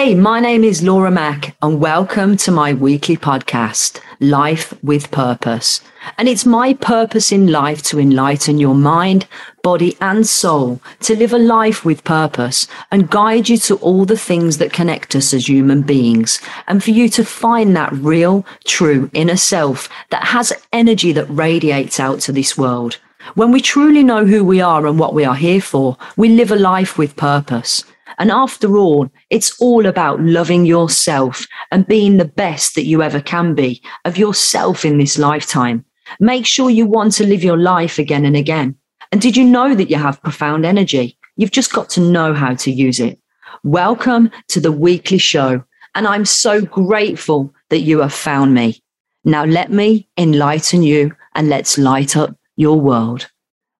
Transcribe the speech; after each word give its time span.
Hey, 0.00 0.14
my 0.14 0.40
name 0.40 0.64
is 0.64 0.82
Laura 0.82 1.10
Mac, 1.10 1.54
and 1.60 1.78
welcome 1.78 2.34
to 2.38 2.50
my 2.50 2.72
weekly 2.72 3.18
podcast, 3.18 4.00
Life 4.18 4.72
with 4.82 5.10
Purpose. 5.10 5.82
And 6.16 6.26
it's 6.26 6.46
my 6.46 6.72
purpose 6.72 7.30
in 7.30 7.48
life 7.48 7.82
to 7.82 8.00
enlighten 8.00 8.58
your 8.58 8.74
mind, 8.74 9.26
body, 9.62 9.98
and 10.00 10.26
soul 10.26 10.80
to 11.00 11.14
live 11.14 11.34
a 11.34 11.38
life 11.38 11.84
with 11.84 12.02
purpose 12.02 12.66
and 12.90 13.10
guide 13.10 13.50
you 13.50 13.58
to 13.58 13.76
all 13.76 14.06
the 14.06 14.16
things 14.16 14.56
that 14.56 14.72
connect 14.72 15.14
us 15.14 15.34
as 15.34 15.50
human 15.50 15.82
beings. 15.82 16.40
And 16.66 16.82
for 16.82 16.92
you 16.92 17.10
to 17.10 17.22
find 17.22 17.76
that 17.76 17.92
real, 17.92 18.46
true 18.64 19.10
inner 19.12 19.36
self 19.36 19.90
that 20.08 20.24
has 20.28 20.50
energy 20.72 21.12
that 21.12 21.26
radiates 21.26 22.00
out 22.00 22.20
to 22.20 22.32
this 22.32 22.56
world. 22.56 22.96
When 23.34 23.52
we 23.52 23.60
truly 23.60 24.02
know 24.02 24.24
who 24.24 24.46
we 24.46 24.62
are 24.62 24.86
and 24.86 24.98
what 24.98 25.12
we 25.12 25.26
are 25.26 25.36
here 25.36 25.60
for, 25.60 25.98
we 26.16 26.30
live 26.30 26.50
a 26.50 26.56
life 26.56 26.96
with 26.96 27.16
purpose. 27.16 27.84
And 28.20 28.30
after 28.30 28.76
all, 28.76 29.08
it's 29.30 29.58
all 29.60 29.86
about 29.86 30.20
loving 30.20 30.66
yourself 30.66 31.46
and 31.70 31.86
being 31.86 32.18
the 32.18 32.26
best 32.26 32.74
that 32.74 32.84
you 32.84 33.02
ever 33.02 33.18
can 33.18 33.54
be 33.54 33.82
of 34.04 34.18
yourself 34.18 34.84
in 34.84 34.98
this 34.98 35.16
lifetime. 35.16 35.86
Make 36.20 36.44
sure 36.44 36.68
you 36.68 36.86
want 36.86 37.14
to 37.14 37.26
live 37.26 37.42
your 37.42 37.56
life 37.56 37.98
again 37.98 38.26
and 38.26 38.36
again. 38.36 38.76
And 39.10 39.22
did 39.22 39.38
you 39.38 39.44
know 39.44 39.74
that 39.74 39.88
you 39.88 39.96
have 39.96 40.22
profound 40.22 40.66
energy? 40.66 41.16
You've 41.36 41.50
just 41.50 41.72
got 41.72 41.88
to 41.90 42.00
know 42.02 42.34
how 42.34 42.54
to 42.56 42.70
use 42.70 43.00
it. 43.00 43.18
Welcome 43.64 44.30
to 44.48 44.60
the 44.60 44.70
weekly 44.70 45.18
show. 45.18 45.64
And 45.94 46.06
I'm 46.06 46.26
so 46.26 46.60
grateful 46.60 47.54
that 47.70 47.80
you 47.80 48.00
have 48.00 48.12
found 48.12 48.52
me. 48.52 48.82
Now 49.24 49.44
let 49.44 49.72
me 49.72 50.08
enlighten 50.18 50.82
you 50.82 51.16
and 51.34 51.48
let's 51.48 51.78
light 51.78 52.18
up 52.18 52.36
your 52.56 52.78
world. 52.78 53.30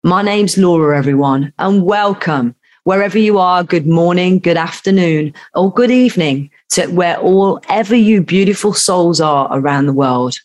My 0.02 0.22
name's 0.22 0.56
Laura, 0.56 0.96
everyone, 0.96 1.52
and 1.59 1.82
welcome 1.84 2.54
wherever 2.84 3.18
you 3.18 3.38
are, 3.38 3.62
good 3.64 3.86
morning, 3.86 4.38
good 4.38 4.56
afternoon, 4.56 5.34
or 5.54 5.73
good 5.73 5.90
evening 5.90 6.50
to 6.70 6.87
where 6.88 7.18
all 7.18 7.60
ever 7.68 7.95
you 7.95 8.22
beautiful 8.22 8.72
souls 8.72 9.20
are 9.20 9.48
around 9.50 9.87
the 9.87 9.92
world. 9.92 10.37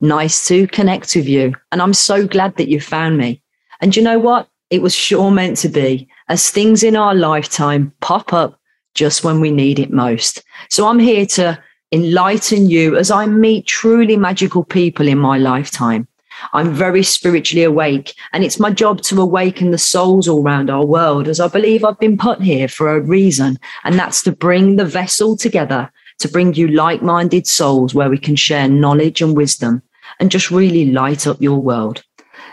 Nice 0.00 0.46
to 0.48 0.66
connect 0.68 1.14
with 1.14 1.28
you. 1.28 1.54
And 1.72 1.80
I'm 1.80 1.94
so 1.94 2.26
glad 2.26 2.56
that 2.56 2.68
you 2.68 2.80
found 2.80 3.18
me. 3.18 3.42
And 3.80 3.94
you 3.94 4.02
know 4.02 4.18
what? 4.18 4.48
It 4.70 4.82
was 4.82 4.94
sure 4.94 5.30
meant 5.30 5.56
to 5.58 5.68
be 5.68 6.08
as 6.28 6.50
things 6.50 6.82
in 6.82 6.96
our 6.96 7.14
lifetime 7.14 7.92
pop 8.00 8.32
up 8.32 8.58
just 8.94 9.24
when 9.24 9.40
we 9.40 9.50
need 9.50 9.78
it 9.78 9.92
most. 9.92 10.42
So 10.70 10.88
I'm 10.88 10.98
here 10.98 11.26
to 11.26 11.62
enlighten 11.92 12.68
you 12.68 12.96
as 12.96 13.10
I 13.10 13.26
meet 13.26 13.66
truly 13.66 14.16
magical 14.16 14.64
people 14.64 15.06
in 15.06 15.18
my 15.18 15.38
lifetime. 15.38 16.08
I'm 16.52 16.72
very 16.72 17.02
spiritually 17.02 17.64
awake, 17.64 18.14
and 18.32 18.44
it's 18.44 18.60
my 18.60 18.70
job 18.70 19.02
to 19.02 19.20
awaken 19.20 19.70
the 19.70 19.78
souls 19.78 20.28
all 20.28 20.42
around 20.42 20.70
our 20.70 20.84
world, 20.84 21.28
as 21.28 21.40
I 21.40 21.48
believe 21.48 21.84
I've 21.84 21.98
been 21.98 22.18
put 22.18 22.40
here 22.40 22.68
for 22.68 22.94
a 22.94 23.00
reason, 23.00 23.58
and 23.84 23.98
that's 23.98 24.22
to 24.22 24.32
bring 24.32 24.76
the 24.76 24.84
vessel 24.84 25.36
together, 25.36 25.90
to 26.18 26.28
bring 26.28 26.54
you 26.54 26.68
like 26.68 27.02
minded 27.02 27.46
souls 27.46 27.94
where 27.94 28.10
we 28.10 28.18
can 28.18 28.36
share 28.36 28.68
knowledge 28.68 29.22
and 29.22 29.36
wisdom 29.36 29.82
and 30.20 30.30
just 30.30 30.50
really 30.50 30.86
light 30.92 31.26
up 31.26 31.40
your 31.40 31.58
world. 31.58 32.04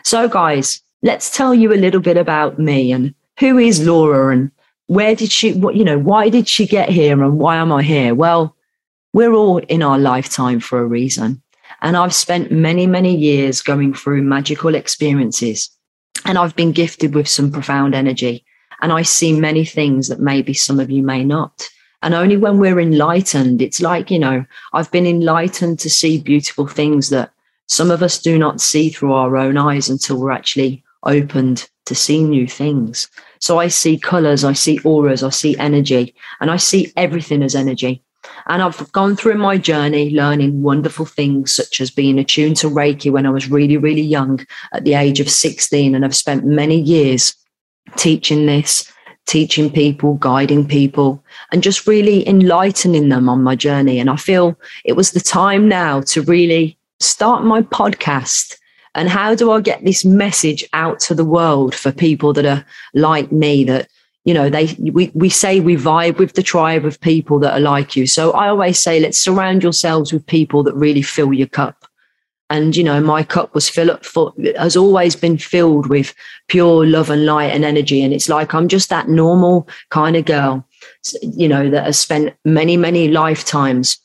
So, 0.03 0.27
guys, 0.27 0.81
let's 1.03 1.35
tell 1.35 1.53
you 1.53 1.73
a 1.73 1.75
little 1.75 2.01
bit 2.01 2.17
about 2.17 2.59
me 2.59 2.91
and 2.91 3.13
who 3.39 3.57
is 3.57 3.85
Laura 3.85 4.33
and 4.33 4.51
where 4.87 5.15
did 5.15 5.31
she, 5.31 5.53
what, 5.53 5.75
you 5.75 5.83
know, 5.83 5.97
why 5.97 6.29
did 6.29 6.47
she 6.47 6.65
get 6.65 6.89
here 6.89 7.23
and 7.23 7.39
why 7.39 7.57
am 7.57 7.71
I 7.71 7.83
here? 7.83 8.13
Well, 8.13 8.55
we're 9.13 9.33
all 9.33 9.57
in 9.57 9.83
our 9.83 9.97
lifetime 9.97 10.59
for 10.59 10.79
a 10.79 10.85
reason. 10.85 11.41
And 11.81 11.97
I've 11.97 12.13
spent 12.13 12.51
many, 12.51 12.85
many 12.85 13.15
years 13.15 13.61
going 13.61 13.93
through 13.93 14.21
magical 14.23 14.75
experiences. 14.75 15.69
And 16.25 16.37
I've 16.37 16.55
been 16.55 16.71
gifted 16.71 17.15
with 17.15 17.27
some 17.27 17.51
profound 17.51 17.95
energy. 17.95 18.45
And 18.81 18.91
I 18.91 19.01
see 19.01 19.39
many 19.39 19.65
things 19.65 20.07
that 20.07 20.19
maybe 20.19 20.53
some 20.53 20.79
of 20.79 20.91
you 20.91 21.03
may 21.03 21.23
not. 21.23 21.69
And 22.03 22.13
only 22.13 22.37
when 22.37 22.57
we're 22.57 22.79
enlightened, 22.79 23.61
it's 23.61 23.81
like, 23.81 24.09
you 24.09 24.19
know, 24.19 24.45
I've 24.73 24.91
been 24.91 25.05
enlightened 25.05 25.79
to 25.79 25.89
see 25.89 26.19
beautiful 26.19 26.67
things 26.67 27.09
that 27.09 27.31
some 27.67 27.91
of 27.91 28.01
us 28.01 28.19
do 28.19 28.37
not 28.37 28.59
see 28.59 28.89
through 28.89 29.13
our 29.13 29.37
own 29.37 29.57
eyes 29.57 29.89
until 29.89 30.19
we're 30.19 30.31
actually 30.31 30.83
opened 31.03 31.69
to 31.85 31.95
see 31.95 32.23
new 32.23 32.47
things. 32.47 33.07
So 33.39 33.59
I 33.59 33.67
see 33.67 33.97
colors, 33.97 34.43
I 34.43 34.53
see 34.53 34.79
auras, 34.79 35.23
I 35.23 35.29
see 35.29 35.57
energy, 35.57 36.15
and 36.39 36.51
I 36.51 36.57
see 36.57 36.91
everything 36.95 37.43
as 37.43 37.55
energy. 37.55 38.03
And 38.47 38.61
I've 38.61 38.91
gone 38.91 39.15
through 39.15 39.35
my 39.35 39.57
journey 39.57 40.11
learning 40.11 40.61
wonderful 40.61 41.05
things, 41.05 41.53
such 41.53 41.81
as 41.81 41.89
being 41.89 42.19
attuned 42.19 42.57
to 42.57 42.69
Reiki 42.69 43.11
when 43.11 43.25
I 43.25 43.29
was 43.29 43.49
really, 43.49 43.77
really 43.77 44.01
young 44.01 44.45
at 44.73 44.83
the 44.83 44.93
age 44.93 45.19
of 45.19 45.29
16. 45.29 45.95
And 45.95 46.05
I've 46.05 46.15
spent 46.15 46.45
many 46.45 46.79
years 46.79 47.35
teaching 47.97 48.45
this, 48.45 48.91
teaching 49.27 49.71
people, 49.71 50.15
guiding 50.15 50.67
people, 50.67 51.23
and 51.51 51.63
just 51.63 51.87
really 51.87 52.27
enlightening 52.27 53.09
them 53.09 53.29
on 53.29 53.43
my 53.43 53.55
journey. 53.55 53.99
And 53.99 54.09
I 54.09 54.15
feel 54.15 54.57
it 54.85 54.93
was 54.93 55.11
the 55.11 55.19
time 55.19 55.67
now 55.67 56.01
to 56.01 56.21
really 56.21 56.77
start 56.99 57.43
my 57.43 57.61
podcast. 57.61 58.57
And 58.93 59.07
how 59.07 59.35
do 59.35 59.51
I 59.51 59.61
get 59.61 59.85
this 59.85 60.03
message 60.03 60.65
out 60.73 60.99
to 61.01 61.15
the 61.15 61.25
world 61.25 61.73
for 61.73 61.91
people 61.91 62.33
that 62.33 62.45
are 62.45 62.65
like 62.93 63.31
me, 63.31 63.63
that 63.63 63.87
you 64.23 64.33
know 64.33 64.49
they 64.49 64.75
we, 64.79 65.11
we 65.13 65.29
say 65.29 65.59
we 65.59 65.75
vibe 65.75 66.17
with 66.17 66.33
the 66.33 66.43
tribe 66.43 66.85
of 66.85 66.99
people 67.01 67.39
that 67.39 67.53
are 67.53 67.59
like 67.59 67.95
you. 67.95 68.05
So 68.07 68.31
i 68.31 68.47
always 68.47 68.79
say 68.79 68.99
let's 68.99 69.17
surround 69.17 69.63
yourselves 69.63 70.13
with 70.13 70.25
people 70.25 70.63
that 70.63 70.75
really 70.75 71.01
fill 71.01 71.33
your 71.33 71.47
cup. 71.47 71.85
And 72.49 72.75
you 72.75 72.83
know 72.83 73.01
my 73.01 73.23
cup 73.23 73.55
was 73.55 73.69
fill 73.69 73.89
up 73.89 74.05
for 74.05 74.33
has 74.57 74.75
always 74.75 75.15
been 75.15 75.37
filled 75.37 75.87
with 75.87 76.13
pure 76.47 76.85
love 76.85 77.09
and 77.09 77.25
light 77.25 77.51
and 77.51 77.65
energy. 77.65 78.03
And 78.03 78.13
it's 78.13 78.29
like 78.29 78.53
i'm 78.53 78.67
just 78.67 78.89
that 78.89 79.09
normal 79.09 79.67
kind 79.89 80.15
of 80.15 80.25
girl 80.25 80.65
you 81.21 81.47
know 81.47 81.69
that 81.69 81.85
has 81.85 81.99
spent 81.99 82.33
many 82.43 82.75
many 82.77 83.07
lifetimes 83.07 83.99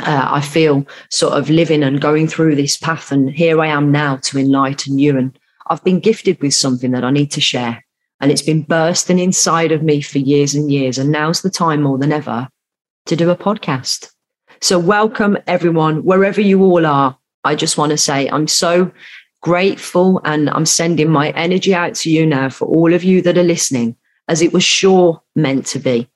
uh, 0.00 0.28
i 0.30 0.40
feel 0.40 0.84
sort 1.10 1.34
of 1.34 1.48
living 1.48 1.82
and 1.82 2.00
going 2.00 2.28
through 2.28 2.54
this 2.54 2.76
path. 2.76 3.10
And 3.10 3.30
here 3.30 3.60
i 3.60 3.66
am 3.66 3.90
now 3.90 4.16
to 4.16 4.38
enlighten 4.38 4.98
you. 4.98 5.18
And 5.18 5.36
i've 5.68 5.82
been 5.82 5.98
gifted 5.98 6.40
with 6.40 6.54
something 6.54 6.92
that 6.92 7.04
i 7.04 7.10
need 7.10 7.32
to 7.32 7.40
share 7.40 7.85
and 8.20 8.30
it's 8.30 8.42
been 8.42 8.62
bursting 8.62 9.18
inside 9.18 9.72
of 9.72 9.82
me 9.82 10.00
for 10.00 10.18
years 10.18 10.54
and 10.54 10.70
years. 10.70 10.98
And 10.98 11.10
now's 11.10 11.42
the 11.42 11.50
time 11.50 11.82
more 11.82 11.98
than 11.98 12.12
ever 12.12 12.48
to 13.06 13.16
do 13.16 13.30
a 13.30 13.36
podcast. 13.36 14.10
So, 14.60 14.78
welcome 14.78 15.36
everyone, 15.46 16.04
wherever 16.04 16.40
you 16.40 16.62
all 16.62 16.86
are. 16.86 17.18
I 17.44 17.54
just 17.54 17.78
want 17.78 17.90
to 17.90 17.98
say 17.98 18.28
I'm 18.28 18.48
so 18.48 18.90
grateful 19.42 20.20
and 20.24 20.50
I'm 20.50 20.66
sending 20.66 21.10
my 21.10 21.30
energy 21.30 21.74
out 21.74 21.94
to 21.96 22.10
you 22.10 22.26
now 22.26 22.48
for 22.48 22.66
all 22.66 22.92
of 22.92 23.04
you 23.04 23.22
that 23.22 23.38
are 23.38 23.44
listening, 23.44 23.96
as 24.28 24.42
it 24.42 24.52
was 24.52 24.64
sure 24.64 25.22
meant 25.36 25.66
to 25.66 25.78
be. 25.78 26.08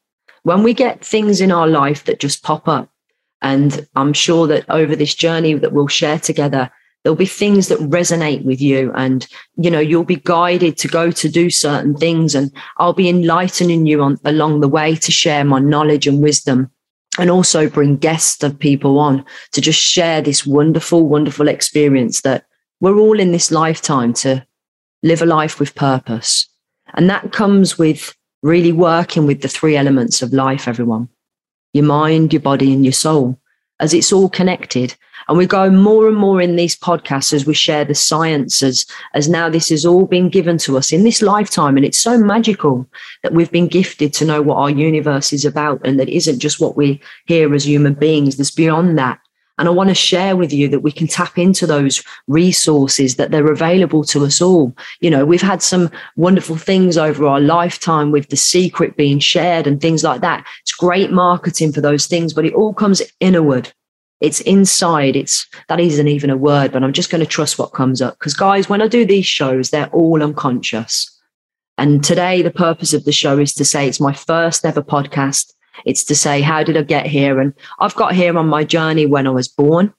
When 0.43 0.63
we 0.63 0.75
get 0.75 1.05
things 1.05 1.41
in 1.41 1.53
our 1.53 1.69
life 1.69 2.05
that 2.05 2.19
just 2.19 2.43
pop 2.43 2.67
up, 2.67 2.91
and 3.43 3.87
I'm 3.95 4.13
sure 4.13 4.47
that 4.49 4.69
over 4.69 4.97
this 4.97 5.15
journey 5.15 5.55
that 5.55 5.73
we'll 5.73 5.89
share 5.89 6.19
together, 6.19 6.71
there'll 7.03 7.17
be 7.17 7.27
things 7.27 7.69
that 7.69 7.79
resonate 7.79 8.45
with 8.45 8.61
you 8.61 8.93
and 8.95 9.27
you 9.57 9.71
know 9.71 9.81
you'll 9.81 10.05
be 10.05 10.21
guided 10.25 10.77
to 10.77 10.89
go 10.89 11.11
to 11.11 11.29
do 11.29 11.51
certain 11.51 11.97
things 11.97 12.35
and 12.35 12.53
i'll 12.79 12.93
be 12.93 13.09
enlightening 13.09 13.87
you 13.87 14.03
on 14.03 14.19
along 14.25 14.61
the 14.61 14.69
way 14.69 14.95
to 14.95 15.11
share 15.11 15.45
my 15.45 15.59
knowledge 15.59 16.07
and 16.07 16.23
wisdom 16.23 16.71
and 17.19 17.31
also 17.31 17.69
bring 17.69 17.97
guests 17.97 18.43
of 18.43 18.59
people 18.59 18.99
on 18.99 19.25
to 19.53 19.61
just 19.61 19.81
share 19.81 20.21
this 20.21 20.47
wonderful 20.47 21.09
wonderful 21.09 21.49
experience 21.49 22.21
that 22.21 22.45
we're 22.81 22.99
all 22.99 23.21
in 23.21 23.33
this 23.33 23.51
lifetime 23.51 24.13
to 24.15 24.47
live 25.03 25.23
a 25.23 25.27
life 25.27 25.61
with 25.61 25.75
purpose. 25.75 26.49
And 26.95 27.09
that 27.09 27.33
comes 27.33 27.79
with 27.79 28.15
really 28.43 28.73
working 28.73 29.27
with 29.27 29.43
the 29.43 29.49
three 29.49 29.77
elements 29.77 30.23
of 30.23 30.33
life 30.33 30.67
everyone. 30.67 31.09
Your 31.73 31.85
mind 31.85 32.33
your 32.33 32.43
body 32.43 32.73
and 32.73 32.85
your 32.85 32.93
soul 32.93 33.40
as 33.81 33.93
it's 33.93 34.13
all 34.13 34.29
connected 34.29 34.95
and 35.29 35.39
we 35.39 35.47
go 35.47 35.71
more 35.71 36.09
and 36.09 36.17
more 36.17 36.41
in 36.41 36.57
these 36.57 36.77
podcasts 36.77 37.33
as 37.33 37.47
we 37.47 37.55
share 37.55 37.85
the 37.85 37.95
sciences, 37.95 38.85
as 39.15 39.29
now 39.29 39.49
this 39.49 39.69
has 39.69 39.87
all 39.87 40.07
been 40.07 40.29
given 40.29 40.59
to 40.59 40.77
us 40.77 40.93
in 40.93 41.05
this 41.05 41.23
lifetime. 41.23 41.77
And 41.77 41.87
it's 41.87 42.01
so 42.01 42.19
magical 42.19 42.85
that 43.23 43.33
we've 43.33 43.53
been 43.53 43.69
gifted 43.69 44.13
to 44.15 44.25
know 44.25 44.43
what 44.43 44.57
our 44.57 44.71
universe 44.71 45.33
is 45.33 45.45
about 45.45 45.81
and 45.85 46.01
that 46.01 46.09
isn't 46.09 46.41
just 46.41 46.61
what 46.61 46.77
we 46.77 47.01
hear 47.27 47.55
as 47.55 47.65
human 47.65 47.95
beings, 47.95 48.37
there's 48.37 48.51
beyond 48.51 48.99
that. 48.99 49.21
And 49.57 49.69
I 49.69 49.73
want 49.73 49.91
to 49.91 49.95
share 49.95 50.37
with 50.37 50.55
you 50.55 50.69
that 50.69 50.81
we 50.81 50.91
can 50.91 51.07
tap 51.07 51.39
into 51.39 51.65
those 51.65 52.03
resources 52.27 53.17
that 53.17 53.31
they're 53.31 53.53
available 53.53 54.03
to 54.05 54.25
us 54.25 54.41
all. 54.41 54.75
You 55.01 55.11
know, 55.11 55.25
we've 55.25 55.43
had 55.43 55.63
some 55.63 55.91
wonderful 56.17 56.57
things 56.57 56.99
over 56.99 57.27
our 57.27 57.41
lifetime 57.41 58.11
with 58.11 58.31
the 58.31 58.37
secret 58.37 58.97
being 58.97 59.21
shared 59.21 59.67
and 59.67 59.79
things 59.79 60.03
like 60.03 60.23
that. 60.23 60.47
It's 60.63 60.73
great 60.73 61.13
marketing 61.13 61.73
for 61.73 61.83
those 61.83 62.07
things, 62.07 62.33
but 62.33 62.47
it 62.47 62.55
all 62.55 62.73
comes 62.75 63.01
inward. 63.21 63.71
It's 64.21 64.41
inside. 64.41 65.17
It's 65.17 65.47
that 65.69 65.81
isn't 65.81 66.09
even 66.09 66.31
a 66.31 66.37
word, 66.37 66.73
but 66.73 66.83
I'm 66.83 66.93
just 66.93 67.11
going 67.11 67.25
to 67.25 67.27
trust 67.27 67.59
what 67.59 67.73
comes 67.73 68.03
up. 68.03 68.19
Because 68.19 68.35
guys, 68.35 68.69
when 68.69 68.83
I 68.83 68.89
do 68.89 69.05
these 69.05 69.27
shows, 69.27 69.71
they're 69.71 69.89
all 69.89 70.23
unconscious. 70.23 71.11
And 71.79 72.05
today, 72.05 72.43
the 72.43 72.51
purpose 72.51 72.93
of 72.93 73.05
the 73.05 73.13
show 73.13 73.39
is 73.39 73.55
to 73.55 73.65
say 73.65 73.89
it's 73.89 74.01
my 74.01 74.13
first 74.13 74.67
ever 74.67 74.83
podcast. 74.83 75.55
It's 75.87 76.05
to 76.05 76.15
say, 76.15 76.43
how 76.43 76.63
did 76.63 76.77
I 76.77 76.83
get 76.83 77.07
here? 77.07 77.41
And 77.41 77.55
I've 77.79 77.95
got 77.95 78.15
here 78.15 78.37
on 78.37 78.47
my 78.47 78.65
journey 78.65 79.07
when 79.07 79.27
I 79.27 79.31
was 79.31 79.49
born. 79.49 79.95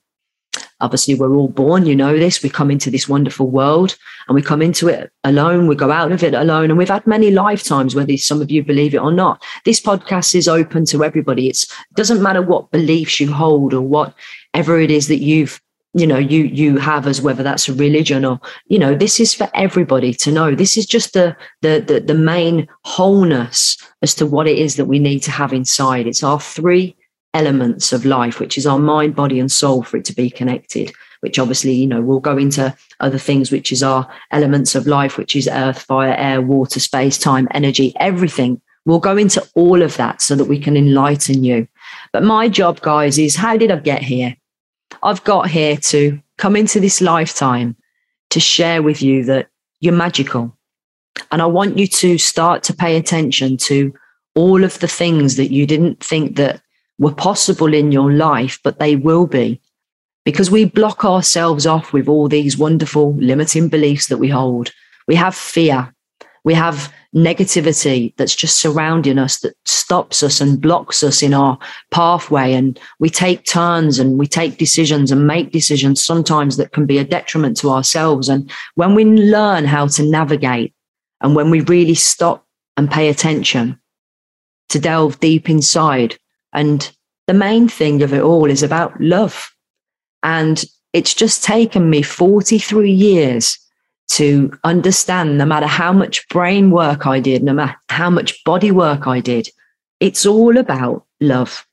Obviously 0.82 1.14
we're 1.14 1.34
all 1.34 1.48
born, 1.48 1.86
you 1.86 1.96
know 1.96 2.18
this. 2.18 2.42
We 2.42 2.50
come 2.50 2.70
into 2.70 2.90
this 2.90 3.08
wonderful 3.08 3.48
world 3.48 3.96
and 4.28 4.34
we 4.34 4.42
come 4.42 4.60
into 4.60 4.88
it 4.88 5.10
alone. 5.24 5.68
We 5.68 5.76
go 5.76 5.90
out 5.90 6.12
of 6.12 6.22
it 6.22 6.34
alone. 6.34 6.70
And 6.70 6.76
we've 6.76 6.88
had 6.88 7.06
many 7.06 7.30
lifetimes, 7.30 7.94
whether 7.94 8.16
some 8.16 8.42
of 8.42 8.50
you 8.50 8.62
believe 8.62 8.94
it 8.94 8.98
or 8.98 9.12
not. 9.12 9.42
This 9.64 9.80
podcast 9.80 10.34
is 10.34 10.48
open 10.48 10.84
to 10.86 11.04
everybody. 11.04 11.48
It's, 11.48 11.64
it 11.64 11.94
doesn't 11.94 12.22
matter 12.22 12.42
what 12.42 12.72
beliefs 12.72 13.20
you 13.20 13.32
hold 13.32 13.72
or 13.72 13.80
whatever 13.80 14.78
it 14.78 14.90
is 14.90 15.08
that 15.08 15.22
you've 15.22 15.60
you 15.94 16.06
know 16.06 16.16
you 16.16 16.44
you 16.44 16.78
have 16.78 17.06
as 17.06 17.20
whether 17.20 17.42
that's 17.42 17.68
a 17.68 17.74
religion 17.74 18.24
or 18.24 18.40
you 18.66 18.78
know 18.78 18.94
this 18.94 19.20
is 19.20 19.34
for 19.34 19.50
everybody 19.52 20.14
to 20.14 20.32
know 20.32 20.54
this 20.54 20.78
is 20.78 20.86
just 20.86 21.12
the 21.12 21.36
the 21.60 21.84
the, 21.86 22.00
the 22.00 22.14
main 22.14 22.66
wholeness 22.84 23.76
as 24.00 24.14
to 24.14 24.24
what 24.24 24.48
it 24.48 24.56
is 24.56 24.76
that 24.76 24.86
we 24.86 24.98
need 24.98 25.20
to 25.20 25.30
have 25.30 25.52
inside 25.52 26.06
it's 26.06 26.22
our 26.22 26.40
three 26.40 26.96
elements 27.34 27.92
of 27.92 28.04
life, 28.04 28.40
which 28.40 28.58
is 28.58 28.66
our 28.66 28.78
mind, 28.78 29.14
body, 29.14 29.40
and 29.40 29.50
soul 29.50 29.82
for 29.82 29.96
it 29.96 30.04
to 30.06 30.14
be 30.14 30.30
connected, 30.30 30.92
which 31.20 31.38
obviously, 31.38 31.72
you 31.72 31.86
know, 31.86 32.00
we'll 32.00 32.20
go 32.20 32.36
into 32.36 32.74
other 33.00 33.18
things, 33.18 33.50
which 33.50 33.72
is 33.72 33.82
our 33.82 34.08
elements 34.30 34.74
of 34.74 34.86
life, 34.86 35.16
which 35.16 35.34
is 35.34 35.48
earth, 35.48 35.82
fire, 35.82 36.14
air, 36.16 36.42
water, 36.42 36.80
space, 36.80 37.18
time, 37.18 37.48
energy, 37.52 37.94
everything. 37.98 38.60
We'll 38.84 39.00
go 39.00 39.16
into 39.16 39.46
all 39.54 39.82
of 39.82 39.96
that 39.96 40.20
so 40.20 40.34
that 40.34 40.46
we 40.46 40.58
can 40.58 40.76
enlighten 40.76 41.44
you. 41.44 41.68
But 42.12 42.24
my 42.24 42.48
job, 42.48 42.80
guys, 42.80 43.18
is 43.18 43.36
how 43.36 43.56
did 43.56 43.70
I 43.70 43.76
get 43.76 44.02
here? 44.02 44.36
I've 45.02 45.24
got 45.24 45.48
here 45.48 45.76
to 45.76 46.20
come 46.38 46.56
into 46.56 46.80
this 46.80 47.00
lifetime 47.00 47.76
to 48.30 48.40
share 48.40 48.82
with 48.82 49.02
you 49.02 49.24
that 49.24 49.48
you're 49.80 49.92
magical. 49.92 50.56
And 51.30 51.42
I 51.42 51.46
want 51.46 51.78
you 51.78 51.86
to 51.86 52.18
start 52.18 52.62
to 52.64 52.74
pay 52.74 52.96
attention 52.96 53.56
to 53.58 53.94
all 54.34 54.64
of 54.64 54.78
the 54.78 54.88
things 54.88 55.36
that 55.36 55.52
you 55.52 55.66
didn't 55.66 56.02
think 56.02 56.36
that 56.36 56.61
were 57.02 57.12
possible 57.12 57.74
in 57.74 57.90
your 57.90 58.12
life, 58.12 58.60
but 58.62 58.78
they 58.78 58.94
will 58.94 59.26
be 59.26 59.60
because 60.24 60.52
we 60.52 60.64
block 60.64 61.04
ourselves 61.04 61.66
off 61.66 61.92
with 61.92 62.08
all 62.08 62.28
these 62.28 62.56
wonderful 62.56 63.12
limiting 63.14 63.68
beliefs 63.68 64.06
that 64.06 64.18
we 64.18 64.28
hold. 64.28 64.70
We 65.08 65.16
have 65.16 65.34
fear. 65.34 65.92
We 66.44 66.54
have 66.54 66.94
negativity 67.14 68.14
that's 68.16 68.36
just 68.36 68.60
surrounding 68.60 69.18
us 69.18 69.40
that 69.40 69.56
stops 69.64 70.22
us 70.22 70.40
and 70.40 70.60
blocks 70.60 71.02
us 71.02 71.24
in 71.24 71.34
our 71.34 71.58
pathway. 71.90 72.52
And 72.52 72.78
we 73.00 73.10
take 73.10 73.44
turns 73.44 73.98
and 73.98 74.16
we 74.16 74.28
take 74.28 74.58
decisions 74.58 75.10
and 75.10 75.26
make 75.26 75.50
decisions 75.50 76.04
sometimes 76.04 76.56
that 76.56 76.72
can 76.72 76.86
be 76.86 76.98
a 76.98 77.04
detriment 77.04 77.56
to 77.58 77.70
ourselves. 77.70 78.28
And 78.28 78.48
when 78.76 78.94
we 78.94 79.04
learn 79.04 79.64
how 79.64 79.88
to 79.88 80.08
navigate 80.08 80.72
and 81.20 81.34
when 81.34 81.50
we 81.50 81.62
really 81.62 81.94
stop 81.94 82.46
and 82.76 82.88
pay 82.88 83.08
attention 83.08 83.76
to 84.68 84.78
delve 84.78 85.18
deep 85.18 85.50
inside, 85.50 86.16
and 86.52 86.90
the 87.26 87.34
main 87.34 87.68
thing 87.68 88.02
of 88.02 88.12
it 88.12 88.22
all 88.22 88.50
is 88.50 88.62
about 88.62 89.00
love. 89.00 89.50
And 90.22 90.62
it's 90.92 91.14
just 91.14 91.42
taken 91.44 91.88
me 91.88 92.02
43 92.02 92.90
years 92.90 93.58
to 94.10 94.52
understand 94.64 95.38
no 95.38 95.46
matter 95.46 95.66
how 95.66 95.92
much 95.92 96.28
brain 96.28 96.70
work 96.70 97.06
I 97.06 97.20
did, 97.20 97.42
no 97.42 97.54
matter 97.54 97.76
how 97.88 98.10
much 98.10 98.42
body 98.44 98.70
work 98.70 99.06
I 99.06 99.20
did, 99.20 99.48
it's 100.00 100.26
all 100.26 100.58
about 100.58 101.06
love. 101.20 101.66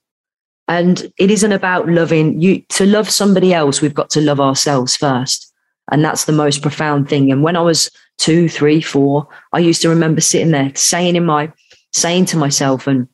And 0.68 1.12
it 1.18 1.32
isn't 1.32 1.52
about 1.52 1.90
loving 1.90 2.40
you. 2.40 2.62
To 2.70 2.86
love 2.86 3.10
somebody 3.10 3.54
else, 3.54 3.82
we've 3.82 3.94
got 3.94 4.12
to 4.12 4.22
love 4.22 4.40
ourselves 4.40 4.96
first. 4.96 5.52
And 5.92 6.06
that's 6.06 6.26
the 6.26 6.32
most 6.32 6.62
profound 6.62 7.10
thing. 7.10 7.32
And 7.32 7.44
when 7.44 7.58
I 7.58 7.62
was 7.62 7.90
two, 8.20 8.48
three, 8.48 8.80
four, 8.80 9.28
I 9.52 9.60
used 9.60 9.82
to 9.82 9.90
remember 9.90 10.22
sitting 10.22 10.52
there 10.52 10.72
saying 10.76 11.16
in 11.16 11.26
my, 11.26 11.52
saying 11.92 12.26
to 12.28 12.38
myself, 12.38 12.86
and 12.86 13.08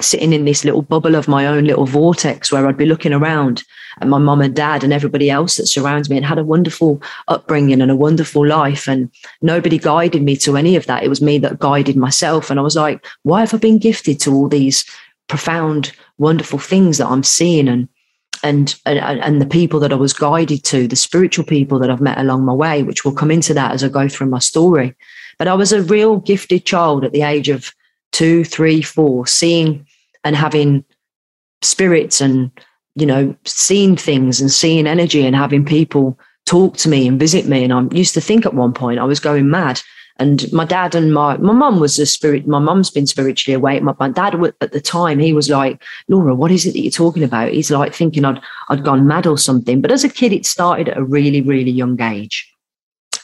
sitting 0.00 0.32
in 0.32 0.44
this 0.44 0.64
little 0.64 0.82
bubble 0.82 1.14
of 1.14 1.28
my 1.28 1.46
own 1.46 1.64
little 1.64 1.86
vortex 1.86 2.52
where 2.52 2.66
I'd 2.66 2.76
be 2.76 2.86
looking 2.86 3.12
around 3.12 3.64
at 4.00 4.08
my 4.08 4.18
mum 4.18 4.40
and 4.40 4.54
dad 4.54 4.84
and 4.84 4.92
everybody 4.92 5.30
else 5.30 5.56
that 5.56 5.66
surrounds 5.66 6.08
me 6.08 6.16
and 6.16 6.26
had 6.26 6.38
a 6.38 6.44
wonderful 6.44 7.02
upbringing 7.26 7.80
and 7.80 7.90
a 7.90 7.96
wonderful 7.96 8.46
life. 8.46 8.88
And 8.88 9.10
nobody 9.42 9.78
guided 9.78 10.22
me 10.22 10.36
to 10.36 10.56
any 10.56 10.76
of 10.76 10.86
that. 10.86 11.02
It 11.02 11.08
was 11.08 11.22
me 11.22 11.38
that 11.38 11.58
guided 11.58 11.96
myself. 11.96 12.50
And 12.50 12.60
I 12.60 12.62
was 12.62 12.76
like, 12.76 13.04
why 13.22 13.40
have 13.40 13.54
I 13.54 13.58
been 13.58 13.78
gifted 13.78 14.20
to 14.20 14.32
all 14.32 14.48
these 14.48 14.84
profound, 15.26 15.92
wonderful 16.18 16.58
things 16.58 16.98
that 16.98 17.08
I'm 17.08 17.22
seeing 17.22 17.68
and 17.68 17.88
and, 18.44 18.78
and 18.86 18.98
and 18.98 19.40
the 19.40 19.46
people 19.46 19.80
that 19.80 19.92
I 19.92 19.96
was 19.96 20.12
guided 20.12 20.62
to, 20.64 20.86
the 20.86 20.94
spiritual 20.94 21.44
people 21.44 21.80
that 21.80 21.90
I've 21.90 22.00
met 22.00 22.18
along 22.18 22.44
my 22.44 22.52
way, 22.52 22.84
which 22.84 23.04
will 23.04 23.12
come 23.12 23.32
into 23.32 23.52
that 23.54 23.72
as 23.72 23.82
I 23.82 23.88
go 23.88 24.08
through 24.08 24.28
my 24.28 24.38
story. 24.38 24.94
But 25.38 25.48
I 25.48 25.54
was 25.54 25.72
a 25.72 25.82
real 25.82 26.18
gifted 26.18 26.64
child 26.64 27.04
at 27.04 27.10
the 27.10 27.22
age 27.22 27.48
of 27.48 27.72
two, 28.12 28.44
three, 28.44 28.80
four, 28.80 29.26
seeing 29.26 29.86
and 30.24 30.36
having 30.36 30.84
spirits 31.62 32.20
and, 32.20 32.50
you 32.94 33.06
know, 33.06 33.34
seeing 33.44 33.96
things 33.96 34.40
and 34.40 34.50
seeing 34.50 34.86
energy 34.86 35.26
and 35.26 35.36
having 35.36 35.64
people 35.64 36.18
talk 36.46 36.76
to 36.78 36.88
me 36.88 37.06
and 37.06 37.18
visit 37.18 37.46
me. 37.46 37.64
And 37.64 37.72
I 37.72 37.82
used 37.94 38.14
to 38.14 38.20
think 38.20 38.46
at 38.46 38.54
one 38.54 38.72
point 38.72 38.98
I 38.98 39.04
was 39.04 39.20
going 39.20 39.50
mad. 39.50 39.80
And 40.20 40.52
my 40.52 40.64
dad 40.64 40.96
and 40.96 41.14
my 41.14 41.36
my 41.36 41.52
mum 41.52 41.78
was 41.78 41.96
a 41.98 42.04
spirit. 42.04 42.48
My 42.48 42.58
mum's 42.58 42.90
been 42.90 43.06
spiritually 43.06 43.54
awake. 43.54 43.84
My, 43.84 43.94
my 44.00 44.08
dad 44.08 44.34
at 44.60 44.72
the 44.72 44.80
time 44.80 45.20
he 45.20 45.32
was 45.32 45.48
like, 45.48 45.80
Laura, 46.08 46.34
what 46.34 46.50
is 46.50 46.66
it 46.66 46.72
that 46.72 46.80
you're 46.80 46.90
talking 46.90 47.22
about? 47.22 47.52
He's 47.52 47.70
like 47.70 47.94
thinking 47.94 48.24
I'd 48.24 48.40
I'd 48.68 48.82
gone 48.82 49.06
mad 49.06 49.28
or 49.28 49.38
something. 49.38 49.80
But 49.80 49.92
as 49.92 50.02
a 50.02 50.08
kid, 50.08 50.32
it 50.32 50.44
started 50.44 50.88
at 50.88 50.98
a 50.98 51.04
really 51.04 51.40
really 51.40 51.70
young 51.70 52.00
age, 52.00 52.52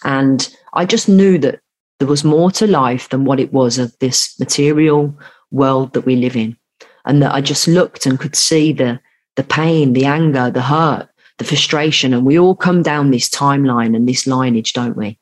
and 0.05 0.49
I 0.73 0.85
just 0.85 1.09
knew 1.09 1.37
that 1.39 1.59
there 1.99 2.07
was 2.07 2.23
more 2.23 2.53
to 2.53 2.67
life 2.69 3.09
than 3.09 3.25
what 3.25 3.41
it 3.41 3.53
was 3.53 3.77
of 3.77 3.99
this 3.99 4.39
material 4.39 5.19
world 5.51 5.95
that 5.95 6.07
we 6.07 6.15
live 6.15 6.37
in. 6.37 6.57
And 7.05 7.23
that 7.23 7.35
I 7.35 7.41
just 7.41 7.69
looked 7.69 8.07
and 8.07 8.19
could 8.19 8.37
see 8.37 8.73
the, 8.73 9.01
the 9.37 9.45
pain, 9.45 9.93
the 9.93 10.07
anger, 10.07 10.51
the 10.51 10.63
hurt, 10.63 11.09
the 11.39 11.45
frustration. 11.45 12.15
And 12.15 12.25
we 12.25 12.39
all 12.39 12.55
come 12.55 12.83
down 12.83 13.11
this 13.11 13.29
timeline 13.29 13.95
and 13.95 14.09
this 14.09 14.27
lineage, 14.27 14.73
don't 14.73 14.97
we? 14.97 15.19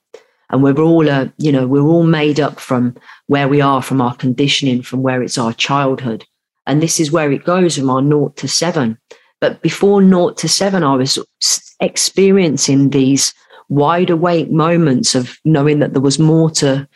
And 0.51 0.63
we're 0.63 0.79
all, 0.79 1.09
uh, 1.09 1.29
you 1.39 1.51
know, 1.51 1.67
we're 1.67 1.87
all 1.87 2.05
made 2.05 2.39
up 2.39 2.61
from 2.61 2.95
where 3.27 3.49
we 3.49 3.61
are, 3.61 3.83
from 3.83 4.01
our 4.01 4.15
conditioning, 4.15 4.83
from 4.83 5.03
where 5.03 5.23
it's 5.23 5.39
our 5.39 5.55
childhood. 5.55 6.27
And 6.67 6.83
this 6.83 7.01
is 7.01 7.11
where 7.11 7.33
it 7.33 7.45
goes 7.45 7.77
from 7.77 7.91
our 7.91 8.03
naught 8.03 8.37
to 8.37 8.49
seven. 8.49 8.99
But 9.41 9.63
before 9.63 10.03
naught 10.03 10.37
to 10.39 10.49
seven, 10.49 10.85
I 10.85 10.95
was 10.95 11.19
experiencing 11.81 12.91
these 12.91 13.35
wide 13.69 14.11
awake 14.11 14.51
moments 14.51 15.15
of 15.15 15.39
knowing 15.45 15.79
that 15.81 15.95
there 15.95 16.03
was 16.03 16.19
more 16.19 16.51
to 16.51 16.87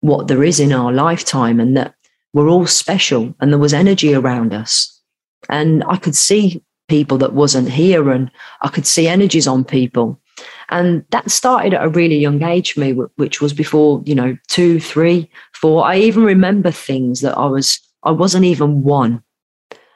what 0.00 0.28
there 0.28 0.44
is 0.44 0.60
in 0.60 0.72
our 0.72 0.92
lifetime 0.92 1.60
and 1.60 1.76
that 1.76 1.94
we're 2.34 2.50
all 2.50 2.66
special 2.66 3.34
and 3.40 3.50
there 3.50 3.58
was 3.58 3.72
energy 3.72 4.12
around 4.12 4.52
us. 4.52 5.00
And 5.48 5.82
I 5.86 5.96
could 5.96 6.16
see 6.16 6.62
people 6.88 7.16
that 7.18 7.32
wasn't 7.32 7.70
here 7.70 8.10
and 8.10 8.30
I 8.60 8.68
could 8.68 8.86
see 8.86 9.08
energies 9.08 9.46
on 9.46 9.64
people. 9.64 10.20
And 10.68 11.04
that 11.10 11.30
started 11.30 11.74
at 11.74 11.84
a 11.84 11.88
really 11.88 12.18
young 12.18 12.42
age 12.42 12.72
for 12.72 12.80
me, 12.80 12.92
which 12.92 13.40
was 13.40 13.52
before, 13.52 14.02
you 14.04 14.14
know, 14.14 14.36
two, 14.48 14.80
three, 14.80 15.30
four. 15.54 15.86
I 15.86 15.98
even 15.98 16.24
remember 16.24 16.72
things 16.72 17.20
that 17.20 17.38
I 17.38 17.46
was, 17.46 17.78
I 18.02 18.10
wasn't 18.10 18.44
even 18.44 18.82
one. 18.82 19.22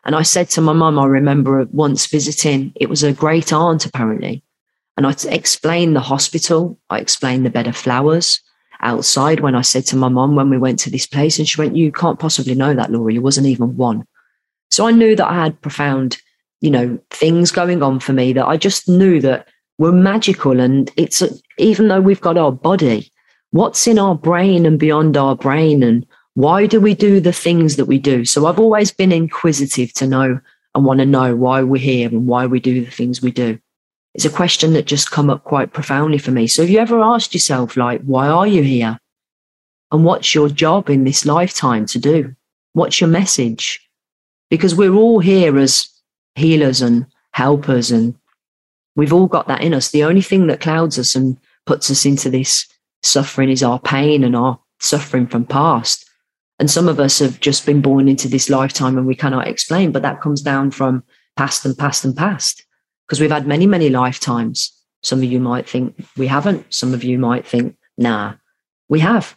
And 0.04 0.14
I 0.14 0.23
said 0.23 0.49
to 0.50 0.61
my 0.61 0.73
mum, 0.73 0.99
I 0.99 1.07
remember 1.07 1.66
once 1.73 2.07
visiting, 2.07 2.73
it 2.76 2.88
was 2.88 3.02
a 3.02 3.12
great 3.12 3.52
aunt 3.52 3.85
apparently. 3.85 4.45
And 4.97 5.07
I 5.07 5.14
explained 5.28 5.97
the 5.97 6.00
hospital. 6.00 6.78
I 6.88 7.00
explained 7.00 7.45
the 7.45 7.50
bed 7.50 7.66
of 7.66 7.76
flowers 7.76 8.40
outside 8.80 9.40
when 9.40 9.54
I 9.54 9.62
said 9.62 9.87
to 9.87 9.97
my 9.97 10.08
mom 10.08 10.35
when 10.35 10.50
we 10.50 10.58
went 10.58 10.78
to 10.80 10.90
this 10.90 11.06
place. 11.06 11.38
And 11.38 11.49
she 11.49 11.61
went, 11.61 11.76
You 11.76 11.92
can't 11.92 12.18
possibly 12.18 12.54
know 12.54 12.75
that, 12.75 12.90
Laura. 12.90 13.12
You 13.12 13.23
wasn't 13.23 13.47
even 13.47 13.76
one. 13.76 14.06
So 14.70 14.87
I 14.87 14.92
knew 14.92 15.16
that 15.16 15.28
I 15.28 15.35
had 15.35 15.61
profound, 15.61 16.18
you 16.61 16.70
know, 16.70 16.99
things 17.11 17.50
going 17.50 17.82
on 17.82 18.00
for 18.00 18.12
me 18.12 18.32
that 18.35 18.47
I 18.47 18.56
just 18.56 18.88
knew 18.88 19.20
that 19.23 19.49
were 19.78 19.92
magical. 19.92 20.61
And 20.61 20.90
it's 20.97 21.23
even 21.58 21.88
though 21.88 22.00
we've 22.00 22.20
got 22.20 22.37
our 22.37 22.52
body, 22.52 23.11
what's 23.50 23.87
in 23.87 23.99
our 23.99 24.14
brain 24.14 24.66
and 24.66 24.78
beyond 24.78 25.16
our 25.16 25.35
brain 25.35 25.82
and 25.82 26.06
why 26.35 26.66
do 26.66 26.80
we 26.80 26.94
do 26.94 27.18
the 27.18 27.32
things 27.32 27.76
that 27.76 27.87
we 27.87 27.99
do? 27.99 28.25
So 28.25 28.47
I've 28.47 28.61
always 28.61 28.92
been 28.92 29.11
inquisitive 29.11 29.92
to 29.94 30.06
know 30.06 30.40
and 30.75 30.85
want 30.85 31.00
to 31.00 31.06
know 31.06 31.35
why 31.35 31.62
we're 31.62 31.82
here 31.82 32.08
and 32.08 32.26
why 32.26 32.47
we 32.47 32.61
do 32.61 32.85
the 32.85 32.90
things 32.90 33.23
we 33.23 33.32
do 33.32 33.58
it's 34.14 34.24
a 34.24 34.30
question 34.30 34.72
that 34.72 34.86
just 34.86 35.10
come 35.10 35.30
up 35.30 35.44
quite 35.44 35.72
profoundly 35.72 36.18
for 36.18 36.30
me. 36.30 36.46
So 36.46 36.62
have 36.62 36.70
you 36.70 36.78
ever 36.78 37.00
asked 37.00 37.34
yourself, 37.34 37.76
like, 37.76 38.02
why 38.02 38.26
are 38.28 38.46
you 38.46 38.62
here? 38.62 38.98
And 39.92 40.04
what's 40.04 40.34
your 40.34 40.48
job 40.48 40.90
in 40.90 41.04
this 41.04 41.24
lifetime 41.24 41.86
to 41.86 41.98
do? 41.98 42.34
What's 42.72 43.00
your 43.00 43.08
message? 43.08 43.80
Because 44.50 44.74
we're 44.74 44.94
all 44.94 45.20
here 45.20 45.58
as 45.58 45.88
healers 46.34 46.80
and 46.82 47.06
helpers, 47.32 47.90
and 47.90 48.14
we've 48.96 49.12
all 49.12 49.26
got 49.26 49.48
that 49.48 49.62
in 49.62 49.74
us. 49.74 49.90
The 49.90 50.04
only 50.04 50.22
thing 50.22 50.46
that 50.48 50.60
clouds 50.60 50.98
us 50.98 51.14
and 51.14 51.38
puts 51.66 51.90
us 51.90 52.04
into 52.04 52.30
this 52.30 52.66
suffering 53.02 53.50
is 53.50 53.62
our 53.62 53.78
pain 53.78 54.24
and 54.24 54.34
our 54.34 54.58
suffering 54.80 55.26
from 55.26 55.44
past. 55.44 56.08
And 56.58 56.70
some 56.70 56.88
of 56.88 56.98
us 56.98 57.18
have 57.20 57.40
just 57.40 57.64
been 57.64 57.80
born 57.80 58.08
into 58.08 58.26
this 58.26 58.50
lifetime 58.50 58.98
and 58.98 59.06
we 59.06 59.14
cannot 59.14 59.46
explain, 59.46 59.92
but 59.92 60.02
that 60.02 60.20
comes 60.20 60.42
down 60.42 60.70
from 60.72 61.04
past 61.36 61.64
and 61.64 61.76
past 61.78 62.04
and 62.04 62.16
past 62.16 62.64
because 63.08 63.20
we've 63.20 63.30
had 63.30 63.46
many, 63.46 63.66
many 63.66 63.88
lifetimes. 63.88 64.72
Some 65.02 65.20
of 65.20 65.24
you 65.24 65.40
might 65.40 65.66
think 65.66 65.94
we 66.16 66.26
haven't. 66.26 66.72
Some 66.74 66.92
of 66.92 67.02
you 67.02 67.18
might 67.18 67.46
think, 67.46 67.76
nah, 67.96 68.34
we 68.88 69.00
have. 69.00 69.34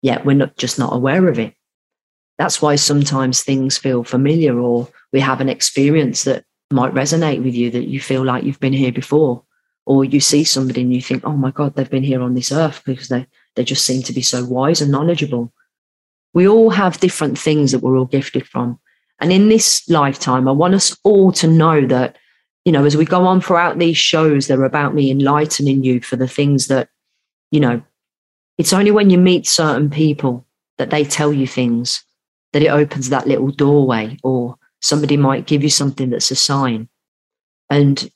Yet 0.00 0.24
we're 0.24 0.36
not 0.36 0.56
just 0.56 0.78
not 0.78 0.94
aware 0.94 1.28
of 1.28 1.38
it. 1.38 1.54
That's 2.38 2.62
why 2.62 2.76
sometimes 2.76 3.42
things 3.42 3.78
feel 3.78 4.04
familiar 4.04 4.58
or 4.58 4.88
we 5.12 5.20
have 5.20 5.40
an 5.40 5.48
experience 5.48 6.24
that 6.24 6.44
might 6.70 6.94
resonate 6.94 7.42
with 7.42 7.54
you 7.54 7.70
that 7.70 7.88
you 7.88 8.00
feel 8.00 8.24
like 8.24 8.44
you've 8.44 8.60
been 8.60 8.72
here 8.72 8.92
before 8.92 9.42
or 9.86 10.04
you 10.04 10.20
see 10.20 10.44
somebody 10.44 10.80
and 10.80 10.92
you 10.92 11.00
think 11.00 11.22
oh 11.24 11.36
my 11.36 11.50
god 11.50 11.74
they've 11.74 11.90
been 11.90 12.02
here 12.02 12.22
on 12.22 12.34
this 12.34 12.50
earth 12.50 12.82
because 12.84 13.08
they 13.08 13.26
they 13.54 13.62
just 13.62 13.84
seem 13.84 14.02
to 14.02 14.12
be 14.12 14.22
so 14.22 14.44
wise 14.44 14.80
and 14.80 14.90
knowledgeable 14.90 15.52
we 16.32 16.48
all 16.48 16.70
have 16.70 16.98
different 16.98 17.38
things 17.38 17.70
that 17.70 17.80
we're 17.80 17.98
all 17.98 18.06
gifted 18.06 18.46
from 18.48 18.80
and 19.20 19.30
in 19.30 19.48
this 19.48 19.88
lifetime 19.88 20.48
i 20.48 20.52
want 20.52 20.74
us 20.74 20.96
all 21.04 21.30
to 21.30 21.46
know 21.46 21.86
that 21.86 22.16
you 22.64 22.72
know 22.72 22.84
as 22.84 22.96
we 22.96 23.04
go 23.04 23.26
on 23.26 23.40
throughout 23.40 23.78
these 23.78 23.96
shows 23.96 24.46
they're 24.46 24.64
about 24.64 24.94
me 24.94 25.10
enlightening 25.10 25.84
you 25.84 26.00
for 26.00 26.16
the 26.16 26.28
things 26.28 26.68
that 26.68 26.88
you 27.50 27.60
know 27.60 27.82
it's 28.58 28.72
only 28.72 28.90
when 28.90 29.10
you 29.10 29.18
meet 29.18 29.46
certain 29.46 29.90
people 29.90 30.46
that 30.78 30.90
they 30.90 31.04
tell 31.04 31.32
you 31.32 31.46
things 31.46 32.04
that 32.52 32.62
it 32.62 32.68
opens 32.68 33.08
that 33.08 33.26
little 33.26 33.50
doorway 33.50 34.16
or 34.22 34.56
somebody 34.80 35.16
might 35.16 35.46
give 35.46 35.62
you 35.62 35.70
something 35.70 36.10
that's 36.10 36.30
a 36.30 36.36
sign. 36.36 36.88
And 37.70 38.10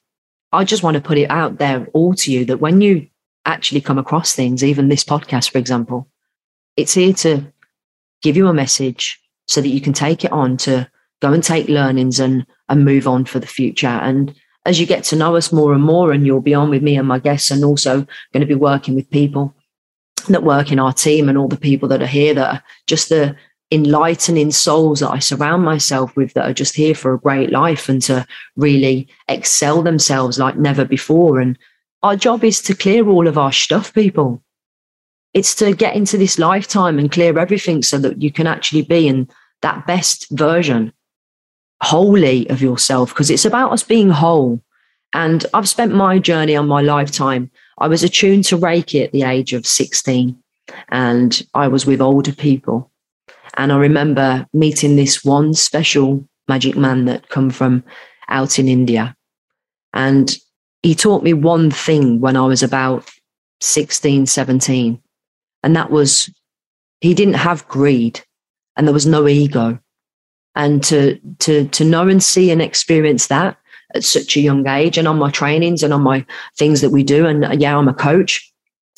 I 0.52 0.64
just 0.64 0.83
want 0.83 0.95
to 0.97 1.00
put 1.00 1.19
it 1.19 1.31
out 1.31 1.59
there 1.59 1.87
all 1.93 2.14
to 2.14 2.33
you 2.33 2.45
that 2.45 2.61
when 2.61 2.81
you 2.81 3.09
actually 3.47 3.81
come 3.81 3.99
across 3.99 4.35
things, 4.35 4.62
even 4.62 4.88
this 4.88 5.05
podcast, 5.05 5.50
for 5.50 5.59
example, 5.59 6.09
it's 6.76 6.95
here 6.95 7.14
to 7.14 7.52
give 8.23 8.37
you 8.37 8.47
a 8.49 8.55
message 8.55 9.21
so 9.47 9.61
that 9.61 9.69
you 9.69 9.81
can 9.81 9.93
take 9.93 10.25
it 10.25 10.33
on 10.33 10.57
to 10.59 10.88
go 11.21 11.33
and 11.33 11.43
take 11.43 11.69
learnings 11.69 12.21
and, 12.21 12.47
and 12.69 12.85
move 12.85 13.07
on 13.07 13.25
for 13.25 13.39
the 13.39 13.47
future. 13.47 13.87
And 13.87 14.35
as 14.65 14.79
you 14.79 14.87
get 14.87 15.05
to 15.05 15.17
know 15.17 15.37
us 15.37 15.53
more 15.53 15.73
and 15.73 15.83
more, 15.83 16.13
and 16.13 16.27
you'll 16.27 16.41
be 16.41 16.55
on 16.55 16.71
with 16.71 16.83
me 16.83 16.97
and 16.97 17.09
my 17.09 17.19
guests, 17.19 17.51
and 17.51 17.65
also 17.65 18.07
going 18.33 18.41
to 18.41 18.47
be 18.47 18.55
working 18.55 18.95
with 18.95 19.11
people 19.11 19.55
that 20.29 20.43
work 20.43 20.71
in 20.71 20.79
our 20.79 20.93
team 20.93 21.29
and 21.29 21.39
all 21.39 21.49
the 21.49 21.57
people 21.57 21.89
that 21.89 22.03
are 22.03 22.07
here 22.07 22.35
that 22.35 22.55
are 22.55 22.63
just 22.87 23.09
the 23.09 23.35
enlightening 23.71 24.51
souls 24.51 25.01
that 25.01 25.11
I 25.11 25.19
surround 25.19 25.65
myself 25.65 26.17
with 26.17 26.33
that 26.35 26.49
are 26.49 26.55
just 26.55 26.75
here 26.75 26.95
for 26.95 27.13
a 27.13 27.19
great 27.19 27.51
life 27.51 27.89
and 27.89 28.01
to 28.03 28.27
really 28.57 29.09
excel 29.29 29.83
themselves 29.83 30.39
like 30.39 30.57
never 30.57 30.85
before. 30.85 31.41
And 31.41 31.59
our 32.03 32.17
job 32.17 32.45
is 32.45 32.63
to 32.63 32.75
clear 32.75 33.09
all 33.09 33.27
of 33.27 33.37
our 33.37 33.53
stuff, 33.53 33.93
people. 33.93 34.43
It's 35.35 35.55
to 35.57 35.75
get 35.75 35.95
into 35.95 36.17
this 36.17 36.39
lifetime 36.39 36.99
and 36.99 37.13
clear 37.13 37.39
everything 37.39 37.83
so 37.83 37.99
that 37.99 38.23
you 38.23 38.33
can 38.33 38.47
actually 38.47 38.83
be 38.83 39.07
in 39.07 39.29
that 39.61 39.87
best 39.87 40.31
version 40.31 40.93
wholly 41.82 42.49
of 42.50 42.61
yourself 42.61 43.11
because 43.11 43.30
it's 43.30 43.44
about 43.44 43.73
us 43.73 43.82
being 43.82 44.11
whole. 44.11 44.61
And 45.12 45.47
I've 45.54 45.68
spent 45.68 45.94
my 45.94 46.18
journey 46.18 46.54
on 46.56 46.68
my 46.68 46.82
lifetime. 46.82 47.50
I 47.78 47.88
was 47.88 48.02
attuned 48.02 48.44
to 48.47 48.58
Reiki 48.58 49.02
at 49.02 49.12
the 49.12 49.23
age 49.23 49.52
of 49.52 49.66
16 49.66 50.37
and 50.90 51.42
I 51.54 51.68
was 51.68 51.87
with 51.87 52.00
older 52.00 52.32
people 52.32 52.90
and 53.58 53.73
I 53.73 53.76
remember 53.76 54.47
meeting 54.52 54.97
this 54.97 55.25
one 55.25 55.52
special 55.52 56.26
magic 56.47 56.76
man 56.76 57.06
that 57.06 57.28
come 57.28 57.50
from 57.50 57.82
out 58.28 58.58
in 58.58 58.68
India. 58.68 59.16
And 59.92 60.35
he 60.82 60.94
taught 60.94 61.25
me 61.25 61.32
one 61.32 61.70
thing 61.70 62.20
when 62.20 62.37
I 62.37 62.47
was 62.47 62.62
about 62.62 63.11
16, 63.61 64.26
17. 64.26 65.02
And 65.64 65.76
that 65.76 65.90
was 65.90 66.30
he 67.00 67.14
didn't 67.14 67.35
have 67.35 67.66
greed 67.68 68.20
and 68.76 68.87
there 68.87 68.94
was 68.94 69.06
no 69.06 69.26
ego. 69.26 69.80
And 70.55 70.83
to 70.85 71.19
to 71.38 71.69
to 71.69 71.85
know 71.85 72.09
and 72.09 72.23
see 72.23 72.50
and 72.50 72.61
experience 72.61 73.28
that 73.28 73.57
at 73.95 74.05
such 74.05 74.37
a 74.37 74.40
young 74.40 74.67
age 74.67 74.99
and 74.99 75.07
on 75.09 75.19
my 75.19 75.31
trainings 75.31 75.83
and 75.83 75.95
on 75.95 76.02
my 76.02 76.26
things 76.57 76.81
that 76.81 76.90
we 76.90 77.02
do. 77.02 77.26
And 77.26 77.61
yeah, 77.61 77.76
I'm 77.76 77.88
a 77.88 77.95
coach 77.95 78.52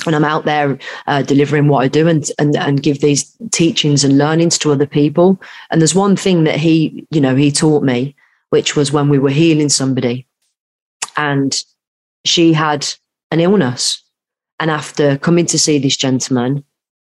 and 0.06 0.16
I'm 0.16 0.24
out 0.24 0.44
there 0.44 0.78
uh, 1.06 1.22
delivering 1.22 1.68
what 1.68 1.84
I 1.84 1.88
do 1.88 2.08
and, 2.08 2.28
and 2.38 2.56
and 2.56 2.82
give 2.82 3.00
these 3.00 3.36
teachings 3.50 4.04
and 4.04 4.18
learnings 4.18 4.58
to 4.58 4.72
other 4.72 4.86
people. 4.86 5.40
And 5.70 5.80
there's 5.80 5.94
one 5.94 6.16
thing 6.16 6.44
that 6.44 6.56
he, 6.56 7.06
you 7.10 7.20
know, 7.20 7.36
he 7.36 7.52
taught 7.52 7.82
me, 7.82 8.14
which 8.50 8.76
was 8.76 8.92
when 8.92 9.08
we 9.08 9.18
were 9.18 9.30
healing 9.30 9.68
somebody, 9.68 10.26
and 11.16 11.56
she 12.24 12.52
had 12.52 12.86
an 13.30 13.40
illness, 13.40 14.02
and 14.58 14.70
after 14.70 15.18
coming 15.18 15.46
to 15.46 15.58
see 15.58 15.78
this 15.78 15.96
gentleman, 15.96 16.64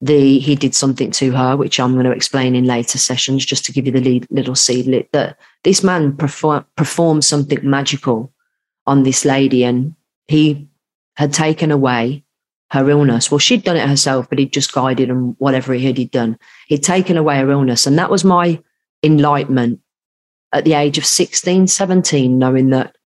the 0.01 0.39
he 0.39 0.55
did 0.55 0.75
something 0.75 1.11
to 1.13 1.33
her, 1.33 1.57
which 1.57 1.79
I'm 1.79 1.93
going 1.93 2.07
to 2.07 2.13
explain 2.13 2.55
in 2.55 2.65
later 2.65 2.99
sessions, 2.99 3.45
just 3.45 3.65
to 3.67 3.73
give 3.73 3.87
you 3.87 3.93
the 3.93 4.01
lead, 4.01 4.27
little 4.31 4.55
seed 4.55 5.09
that 5.13 5.39
this 5.65 5.83
man 5.83 6.17
perform, 6.17 6.65
performed 6.77 7.25
something 7.25 7.59
magical 7.63 8.33
on 8.87 9.03
this 9.03 9.25
lady, 9.25 9.65
and 9.65 9.95
he 10.29 10.69
had 11.17 11.33
taken 11.33 11.71
away 11.71 12.25
her 12.71 12.89
illness. 12.89 13.31
Well, 13.31 13.39
she'd 13.39 13.65
done 13.65 13.77
it 13.77 13.89
herself, 13.89 14.29
but 14.29 14.39
he'd 14.39 14.53
just 14.53 14.73
guided 14.73 15.11
and 15.11 15.35
whatever 15.39 15.75
he 15.75 15.85
had 15.85 15.99
he'd 15.99 16.13
done. 16.13 16.39
He'd 16.69 16.83
taken 16.83 17.17
away 17.17 17.39
her 17.39 17.51
illness. 17.51 17.87
And 17.87 17.99
that 17.99 18.11
was 18.11 18.25
my 18.25 18.63
enlightenment 19.03 19.81
at 20.53 20.65
the 20.65 20.75
age 20.75 20.97
of 20.97 21.05
16, 21.05 21.67
17, 21.67 22.39
knowing 22.39 22.71
that 22.71 22.97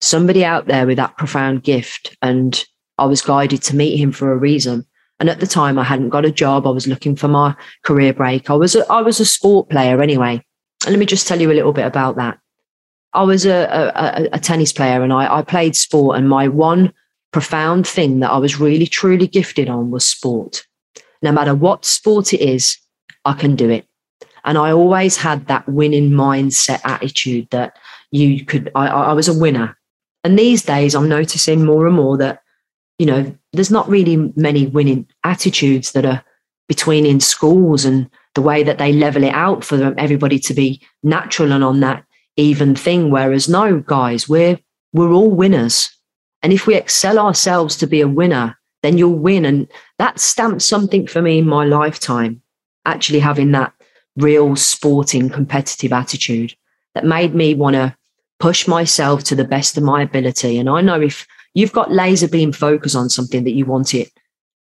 somebody 0.00 0.44
out 0.44 0.66
there 0.66 0.86
with 0.86 0.96
that 0.96 1.16
profound 1.16 1.62
gift 1.62 2.16
and 2.22 2.64
I 2.98 3.04
was 3.04 3.22
guided 3.22 3.62
to 3.62 3.76
meet 3.76 3.98
him 3.98 4.12
for 4.12 4.32
a 4.32 4.36
reason. 4.36 4.86
And 5.22 5.30
at 5.30 5.38
the 5.38 5.46
time 5.46 5.78
I 5.78 5.84
hadn't 5.84 6.08
got 6.08 6.24
a 6.24 6.32
job. 6.32 6.66
I 6.66 6.70
was 6.70 6.88
looking 6.88 7.14
for 7.14 7.28
my 7.28 7.54
career 7.84 8.12
break. 8.12 8.50
I 8.50 8.54
was 8.54 8.74
a, 8.74 8.84
I 8.90 9.02
was 9.02 9.20
a 9.20 9.24
sport 9.24 9.70
player 9.70 10.02
anyway. 10.02 10.44
And 10.84 10.92
let 10.92 10.98
me 10.98 11.06
just 11.06 11.28
tell 11.28 11.40
you 11.40 11.52
a 11.52 11.54
little 11.54 11.72
bit 11.72 11.86
about 11.86 12.16
that. 12.16 12.40
I 13.12 13.22
was 13.22 13.46
a, 13.46 13.92
a, 13.94 14.28
a 14.32 14.40
tennis 14.40 14.72
player 14.72 15.00
and 15.00 15.12
I, 15.12 15.32
I 15.32 15.42
played 15.42 15.76
sport 15.76 16.18
and 16.18 16.28
my 16.28 16.48
one 16.48 16.92
profound 17.30 17.86
thing 17.86 18.18
that 18.18 18.32
I 18.32 18.38
was 18.38 18.58
really, 18.58 18.88
truly 18.88 19.28
gifted 19.28 19.68
on 19.68 19.92
was 19.92 20.04
sport. 20.04 20.66
No 21.22 21.30
matter 21.30 21.54
what 21.54 21.84
sport 21.84 22.34
it 22.34 22.40
is, 22.40 22.76
I 23.24 23.34
can 23.34 23.54
do 23.54 23.70
it. 23.70 23.86
And 24.44 24.58
I 24.58 24.72
always 24.72 25.16
had 25.16 25.46
that 25.46 25.68
winning 25.68 26.10
mindset 26.10 26.80
attitude 26.82 27.48
that 27.50 27.76
you 28.10 28.44
could, 28.44 28.72
I, 28.74 28.88
I 28.88 29.12
was 29.12 29.28
a 29.28 29.38
winner. 29.38 29.78
And 30.24 30.36
these 30.36 30.64
days, 30.64 30.96
I'm 30.96 31.08
noticing 31.08 31.64
more 31.64 31.86
and 31.86 31.94
more 31.94 32.18
that, 32.18 32.41
you 33.02 33.06
know, 33.06 33.36
there's 33.52 33.72
not 33.72 33.88
really 33.88 34.32
many 34.36 34.68
winning 34.68 35.08
attitudes 35.24 35.90
that 35.90 36.06
are 36.06 36.22
between 36.68 37.04
in 37.04 37.18
schools 37.18 37.84
and 37.84 38.08
the 38.36 38.40
way 38.40 38.62
that 38.62 38.78
they 38.78 38.92
level 38.92 39.24
it 39.24 39.34
out 39.34 39.64
for 39.64 39.76
them, 39.76 39.92
everybody 39.98 40.38
to 40.38 40.54
be 40.54 40.80
natural 41.02 41.50
and 41.50 41.64
on 41.64 41.80
that 41.80 42.04
even 42.36 42.76
thing. 42.76 43.10
Whereas 43.10 43.48
no, 43.48 43.80
guys, 43.80 44.28
we're 44.28 44.56
we're 44.92 45.10
all 45.10 45.32
winners. 45.32 45.90
And 46.44 46.52
if 46.52 46.68
we 46.68 46.76
excel 46.76 47.18
ourselves 47.18 47.76
to 47.78 47.88
be 47.88 48.00
a 48.00 48.06
winner, 48.06 48.56
then 48.84 48.98
you'll 48.98 49.18
win. 49.18 49.44
And 49.44 49.66
that 49.98 50.20
stamped 50.20 50.62
something 50.62 51.08
for 51.08 51.20
me 51.20 51.38
in 51.38 51.48
my 51.48 51.64
lifetime, 51.64 52.40
actually 52.86 53.18
having 53.18 53.50
that 53.50 53.72
real 54.16 54.54
sporting 54.54 55.28
competitive 55.28 55.92
attitude 55.92 56.54
that 56.94 57.04
made 57.04 57.34
me 57.34 57.54
want 57.54 57.74
to 57.74 57.96
push 58.38 58.68
myself 58.68 59.24
to 59.24 59.34
the 59.34 59.44
best 59.44 59.76
of 59.76 59.82
my 59.82 60.02
ability. 60.02 60.56
And 60.56 60.68
I 60.68 60.82
know 60.82 61.00
if 61.00 61.26
you've 61.54 61.72
got 61.72 61.92
laser 61.92 62.28
beam 62.28 62.52
focus 62.52 62.94
on 62.94 63.08
something 63.08 63.44
that 63.44 63.52
you 63.52 63.64
want 63.64 63.94
it 63.94 64.10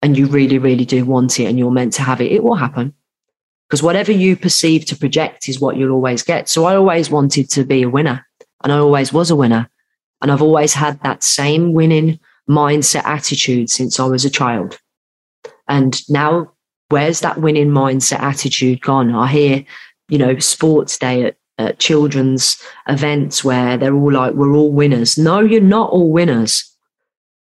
and 0.02 0.18
you 0.18 0.28
really, 0.28 0.58
really 0.58 0.86
do 0.86 1.06
want 1.06 1.40
it 1.40 1.46
and 1.46 1.60
you're 1.60 1.72
meant 1.72 1.94
to 1.94 2.02
have 2.02 2.22
it, 2.22 2.32
it 2.32 2.44
will 2.44 2.56
happen. 2.56 2.94
Because 3.68 3.84
whatever 3.84 4.12
you 4.12 4.36
perceive 4.36 4.86
to 4.86 4.96
project 4.96 5.48
is 5.48 5.60
what 5.60 5.78
you'll 5.78 5.92
always 5.92 6.24
get. 6.24 6.50
So 6.50 6.66
I 6.66 6.76
always 6.76 7.12
wanted 7.12 7.50
to 7.52 7.64
be 7.64 7.84
a 7.84 7.90
winner 7.90 8.26
and 8.64 8.74
I 8.74 8.78
always 8.78 9.14
was 9.14 9.30
a 9.30 9.36
winner. 9.36 9.70
And 10.22 10.32
I've 10.32 10.42
always 10.42 10.74
had 10.74 11.02
that 11.04 11.24
same 11.24 11.74
winning 11.74 12.20
mindset 12.50 13.06
attitude 13.06 13.70
since 13.70 14.00
I 14.00 14.06
was 14.06 14.26
a 14.26 14.30
child. 14.30 14.80
And 15.68 15.98
now, 16.10 16.52
where's 16.90 17.22
that 17.22 17.40
winning 17.40 17.70
mindset 17.70 18.20
attitude 18.20 18.82
gone? 18.82 19.14
I 19.14 19.28
hear, 19.28 19.64
you 20.10 20.18
know, 20.18 20.40
sports 20.40 20.98
day 20.98 21.26
at, 21.26 21.38
at 21.58 21.80
children's 21.80 22.62
events 22.88 23.44
where 23.44 23.78
they're 23.78 23.96
all 23.96 24.12
like, 24.12 24.34
we're 24.34 24.56
all 24.56 24.72
winners. 24.72 25.18
No, 25.18 25.40
you're 25.40 25.62
not 25.62 25.92
all 25.92 26.12
winners. 26.12 26.69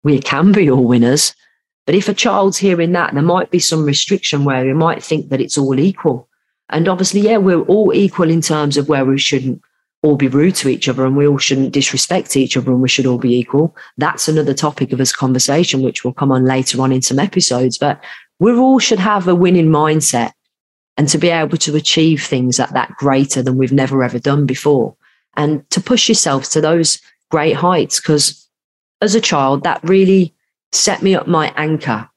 We 0.06 0.20
can 0.20 0.52
be 0.52 0.70
all 0.70 0.86
winners. 0.86 1.34
But 1.88 1.96
if 1.96 2.08
a 2.08 2.14
child's 2.14 2.60
hearing 2.60 2.92
that, 2.92 3.14
there 3.14 3.24
might 3.24 3.50
be 3.50 3.60
some 3.60 3.84
restriction 3.84 4.46
where 4.46 4.66
you 4.66 4.76
might 4.76 5.04
think 5.04 5.30
that 5.30 5.42
it's 5.42 5.58
all 5.58 5.80
equal. 5.80 6.30
And 6.70 6.88
obviously, 6.88 7.22
yeah, 7.22 7.38
we're 7.38 7.62
all 7.62 7.92
equal 7.92 8.30
in 8.30 8.42
terms 8.42 8.78
of 8.78 8.88
where 8.88 9.04
we 9.04 9.18
shouldn't 9.18 9.62
all 10.04 10.16
be 10.16 10.28
rude 10.28 10.54
to 10.56 10.70
each 10.70 10.88
other 10.88 11.06
and 11.06 11.18
we 11.18 11.28
all 11.28 11.40
shouldn't 11.40 11.74
disrespect 11.74 12.38
each 12.38 12.56
other 12.56 12.72
and 12.72 12.84
we 12.84 12.88
should 12.88 13.08
all 13.08 13.18
be 13.18 13.36
equal. 13.36 13.76
That's 13.98 14.28
another 14.28 14.54
topic 14.54 14.92
of 14.92 15.00
this 15.00 15.16
conversation, 15.16 15.82
which 15.82 16.04
will 16.04 16.14
come 16.14 16.32
on 16.32 16.46
later 16.46 16.80
on 16.82 16.92
in 16.92 17.02
some 17.02 17.18
episodes. 17.18 17.80
But 17.80 18.00
we 18.40 18.54
all 18.54 18.78
should 18.78 19.00
have 19.00 19.28
a 19.28 19.34
winning 19.34 19.70
mindset 19.70 20.34
and 20.98 21.10
to 21.10 21.18
be 21.18 21.30
able 21.30 21.58
to 21.58 21.76
achieve 21.76 22.24
things 22.24 22.60
at 22.60 22.74
that 22.74 22.96
greater 22.96 23.42
than 23.42 23.58
we've 23.58 23.72
never 23.72 24.04
ever 24.04 24.20
done 24.20 24.46
before 24.46 24.96
and 25.36 25.68
to 25.72 25.82
push 25.82 26.08
yourself 26.08 26.50
to 26.52 26.62
those 26.62 27.02
great 27.32 27.56
heights. 27.56 28.00
Because 28.00 28.45
as 29.06 29.16
a 29.16 29.22
child, 29.22 29.64
that 29.64 29.82
really 29.84 30.34
set 30.72 31.02
me 31.02 31.16
up 31.16 31.28
my 31.28 31.54
anchor. 31.56 32.10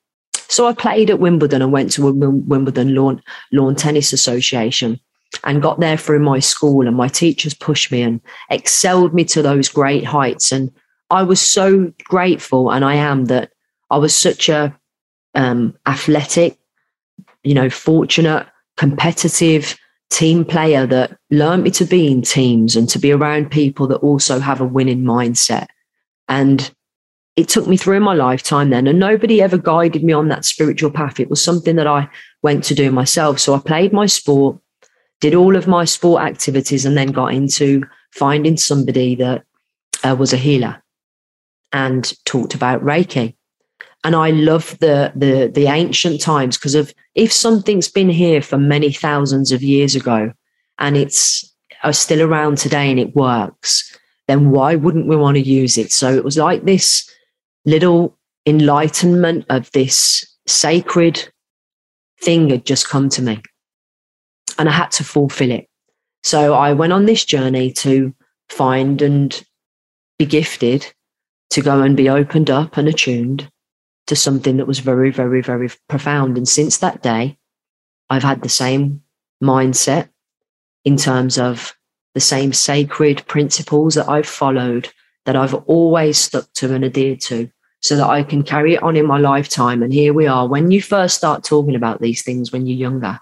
So 0.48 0.66
I 0.66 0.72
played 0.72 1.10
at 1.10 1.20
Wimbledon 1.20 1.62
and 1.62 1.72
went 1.72 1.92
to 1.92 2.10
Wimbledon 2.10 2.94
Lawn, 2.94 3.22
Lawn 3.52 3.76
Tennis 3.76 4.12
Association 4.12 4.98
and 5.44 5.62
got 5.62 5.78
there 5.78 5.96
through 5.96 6.20
my 6.20 6.38
school 6.38 6.86
and 6.86 6.96
my 6.96 7.06
teachers 7.06 7.54
pushed 7.54 7.92
me 7.92 8.02
and 8.02 8.20
excelled 8.50 9.12
me 9.12 9.24
to 9.26 9.42
those 9.42 9.68
great 9.68 10.02
heights 10.02 10.50
and 10.50 10.72
i 11.10 11.22
was 11.22 11.38
so 11.38 11.92
grateful 12.04 12.70
and 12.70 12.82
i 12.82 12.94
am 12.94 13.26
that 13.26 13.52
i 13.90 13.98
was 13.98 14.16
such 14.16 14.48
a 14.48 14.74
um, 15.34 15.76
athletic 15.86 16.56
you 17.44 17.52
know 17.52 17.68
fortunate 17.68 18.46
competitive 18.78 19.78
team 20.10 20.44
player 20.44 20.86
that 20.86 21.16
learned 21.30 21.64
me 21.64 21.70
to 21.70 21.84
be 21.84 22.10
in 22.10 22.22
teams 22.22 22.76
and 22.76 22.88
to 22.88 22.98
be 22.98 23.12
around 23.12 23.50
people 23.50 23.86
that 23.86 23.96
also 23.96 24.38
have 24.38 24.60
a 24.60 24.66
winning 24.66 25.02
mindset. 25.02 25.66
And 26.28 26.72
it 27.38 27.48
took 27.48 27.68
me 27.68 27.76
through 27.76 28.00
my 28.00 28.14
lifetime 28.14 28.70
then, 28.70 28.88
and 28.88 28.98
nobody 28.98 29.40
ever 29.40 29.56
guided 29.56 30.02
me 30.02 30.12
on 30.12 30.26
that 30.26 30.44
spiritual 30.44 30.90
path. 30.90 31.20
It 31.20 31.30
was 31.30 31.40
something 31.42 31.76
that 31.76 31.86
I 31.86 32.08
went 32.42 32.64
to 32.64 32.74
do 32.74 32.90
myself. 32.90 33.38
So 33.38 33.54
I 33.54 33.60
played 33.60 33.92
my 33.92 34.06
sport, 34.06 34.58
did 35.20 35.36
all 35.36 35.54
of 35.54 35.68
my 35.68 35.84
sport 35.84 36.20
activities, 36.20 36.84
and 36.84 36.96
then 36.96 37.12
got 37.12 37.32
into 37.32 37.84
finding 38.10 38.56
somebody 38.56 39.14
that 39.14 39.44
uh, 40.02 40.16
was 40.18 40.32
a 40.32 40.36
healer 40.36 40.82
and 41.72 42.12
talked 42.24 42.54
about 42.54 42.82
Reiki. 42.82 43.36
And 44.02 44.16
I 44.16 44.30
love 44.30 44.76
the 44.80 45.12
the 45.14 45.48
the 45.54 45.66
ancient 45.66 46.20
times 46.20 46.58
because 46.58 46.74
of 46.74 46.92
if 47.14 47.32
something's 47.32 47.88
been 47.88 48.10
here 48.10 48.42
for 48.42 48.58
many 48.58 48.90
thousands 48.90 49.52
of 49.52 49.62
years 49.62 49.94
ago 49.94 50.32
and 50.80 50.96
it's 50.96 51.54
uh, 51.84 51.92
still 51.92 52.20
around 52.20 52.58
today 52.58 52.90
and 52.90 52.98
it 52.98 53.14
works, 53.14 53.96
then 54.26 54.50
why 54.50 54.74
wouldn't 54.74 55.06
we 55.06 55.14
want 55.14 55.36
to 55.36 55.40
use 55.40 55.78
it? 55.78 55.92
So 55.92 56.12
it 56.12 56.24
was 56.24 56.36
like 56.36 56.64
this 56.64 57.08
little 57.64 58.16
enlightenment 58.46 59.44
of 59.48 59.70
this 59.72 60.24
sacred 60.46 61.28
thing 62.22 62.50
had 62.50 62.64
just 62.64 62.88
come 62.88 63.08
to 63.10 63.22
me. 63.22 63.42
And 64.58 64.68
I 64.68 64.72
had 64.72 64.90
to 64.92 65.04
fulfill 65.04 65.50
it. 65.50 65.68
So 66.22 66.54
I 66.54 66.72
went 66.72 66.92
on 66.92 67.06
this 67.06 67.24
journey 67.24 67.72
to 67.74 68.14
find 68.48 69.00
and 69.02 69.44
be 70.18 70.26
gifted 70.26 70.92
to 71.50 71.62
go 71.62 71.82
and 71.82 71.96
be 71.96 72.08
opened 72.08 72.50
up 72.50 72.76
and 72.76 72.88
attuned 72.88 73.50
to 74.06 74.16
something 74.16 74.56
that 74.56 74.66
was 74.66 74.80
very, 74.80 75.10
very, 75.10 75.42
very 75.42 75.70
profound. 75.88 76.36
And 76.36 76.48
since 76.48 76.78
that 76.78 77.02
day, 77.02 77.38
I've 78.10 78.22
had 78.22 78.42
the 78.42 78.48
same 78.48 79.02
mindset 79.42 80.08
in 80.84 80.96
terms 80.96 81.38
of 81.38 81.74
the 82.14 82.20
same 82.20 82.52
sacred 82.52 83.24
principles 83.26 83.94
that 83.94 84.08
I've 84.08 84.26
followed, 84.26 84.88
that 85.28 85.36
I've 85.36 85.52
always 85.52 86.16
stuck 86.16 86.50
to 86.54 86.72
and 86.72 86.82
adhered 86.82 87.20
to, 87.20 87.50
so 87.82 87.96
that 87.96 88.08
I 88.08 88.22
can 88.22 88.42
carry 88.42 88.76
it 88.76 88.82
on 88.82 88.96
in 88.96 89.04
my 89.04 89.18
lifetime. 89.18 89.82
And 89.82 89.92
here 89.92 90.14
we 90.14 90.26
are. 90.26 90.48
When 90.48 90.70
you 90.70 90.80
first 90.80 91.16
start 91.16 91.44
talking 91.44 91.74
about 91.74 92.00
these 92.00 92.22
things 92.22 92.50
when 92.50 92.64
you're 92.64 92.78
younger, 92.78 93.20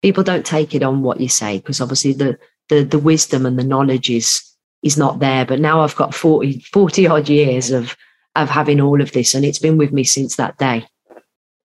people 0.00 0.24
don't 0.24 0.46
take 0.46 0.74
it 0.74 0.82
on 0.82 1.02
what 1.02 1.20
you 1.20 1.28
say 1.28 1.58
because 1.58 1.82
obviously 1.82 2.14
the, 2.14 2.38
the 2.70 2.82
the 2.82 2.98
wisdom 2.98 3.44
and 3.44 3.58
the 3.58 3.62
knowledge 3.62 4.08
is 4.08 4.42
is 4.82 4.96
not 4.96 5.18
there. 5.18 5.44
But 5.44 5.60
now 5.60 5.82
I've 5.82 5.96
got 5.96 6.14
40, 6.14 6.60
40 6.72 7.06
odd 7.06 7.28
years 7.28 7.72
of 7.72 7.94
of 8.34 8.48
having 8.48 8.80
all 8.80 9.02
of 9.02 9.12
this, 9.12 9.34
and 9.34 9.44
it's 9.44 9.58
been 9.58 9.76
with 9.76 9.92
me 9.92 10.04
since 10.04 10.36
that 10.36 10.56
day. 10.56 10.86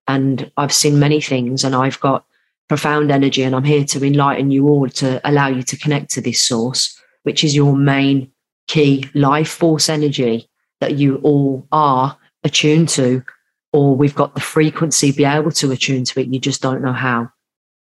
And 0.09 0.51
I've 0.57 0.73
seen 0.73 0.99
many 0.99 1.21
things, 1.21 1.63
and 1.63 1.73
I've 1.73 2.01
got 2.01 2.25
profound 2.67 3.11
energy, 3.11 3.43
and 3.43 3.55
I'm 3.55 3.63
here 3.63 3.85
to 3.85 4.05
enlighten 4.05 4.51
you 4.51 4.67
all 4.67 4.89
to 4.89 5.21
allow 5.23 5.47
you 5.47 5.63
to 5.63 5.77
connect 5.77 6.11
to 6.11 6.21
this 6.21 6.43
source, 6.43 7.01
which 7.23 7.45
is 7.45 7.55
your 7.55 7.77
main 7.77 8.32
key 8.67 9.09
life 9.13 9.49
force 9.49 9.89
energy 9.89 10.49
that 10.79 10.95
you 10.95 11.17
all 11.17 11.67
are 11.71 12.17
attuned 12.43 12.89
to, 12.89 13.23
or 13.71 13.95
we've 13.95 14.15
got 14.15 14.35
the 14.35 14.41
frequency 14.41 15.11
be 15.11 15.25
able 15.25 15.51
to 15.51 15.71
attune 15.71 16.03
to 16.05 16.19
it. 16.19 16.27
You 16.27 16.39
just 16.39 16.61
don't 16.61 16.81
know 16.81 16.93
how. 16.93 17.29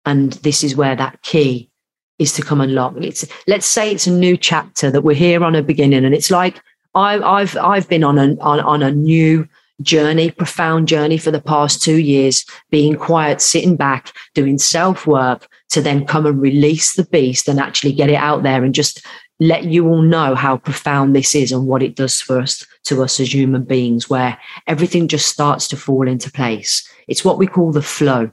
And 0.06 0.34
this 0.34 0.64
is 0.64 0.76
where 0.76 0.96
that 0.96 1.22
key 1.22 1.70
is 2.18 2.34
to 2.34 2.42
come 2.42 2.62
unlock. 2.62 2.96
It's 2.98 3.26
let's 3.48 3.66
say 3.66 3.92
it's 3.92 4.08
a 4.08 4.12
new 4.12 4.38
chapter 4.38 4.92
that 4.92 5.02
we're 5.02 5.16
here 5.16 5.44
on 5.44 5.56
a 5.56 5.64
beginning, 5.64 6.06
and 6.06 6.14
it's 6.14 6.32
like 6.32 6.62
I, 6.96 7.40
have 7.40 7.58
I've 7.58 7.88
been 7.88 8.04
on 8.04 8.18
a 8.18 8.36
on, 8.40 8.60
on 8.60 8.84
a 8.84 8.92
new 8.92 9.48
journey, 9.82 10.32
profound 10.32 10.88
journey 10.88 11.18
for 11.18 11.32
the 11.32 11.42
past 11.42 11.82
two 11.82 11.98
years, 11.98 12.46
being 12.70 12.96
quiet, 12.96 13.42
sitting 13.42 13.76
back, 13.76 14.12
doing 14.34 14.58
self 14.58 15.08
work 15.08 15.48
to 15.70 15.82
then 15.82 16.06
come 16.06 16.26
and 16.26 16.42
release 16.42 16.96
the 16.96 17.06
beast 17.06 17.48
and 17.48 17.60
actually 17.60 17.94
get 17.94 18.10
it 18.10 18.16
out 18.16 18.44
there 18.44 18.64
and 18.64 18.76
just 18.76 19.06
let 19.40 19.66
you 19.66 19.88
all 19.88 20.02
know 20.02 20.36
how 20.36 20.58
profound 20.58 21.16
this 21.16 21.34
is 21.34 21.52
and 21.52 21.66
what 21.66 21.82
it 21.82 21.96
does 21.96 22.20
for 22.20 22.40
us 22.40 22.66
to 22.86 23.02
us 23.04 23.20
as 23.20 23.34
human 23.34 23.64
beings, 23.64 24.10
where 24.10 24.38
everything 24.68 25.08
just 25.08 25.28
starts 25.28 25.68
to 25.70 25.78
fall 25.78 26.08
into 26.08 26.32
place. 26.32 26.88
It's 27.08 27.24
what 27.24 27.38
we 27.38 27.48
call 27.48 27.72
the 27.72 27.82
flow. 27.82 28.32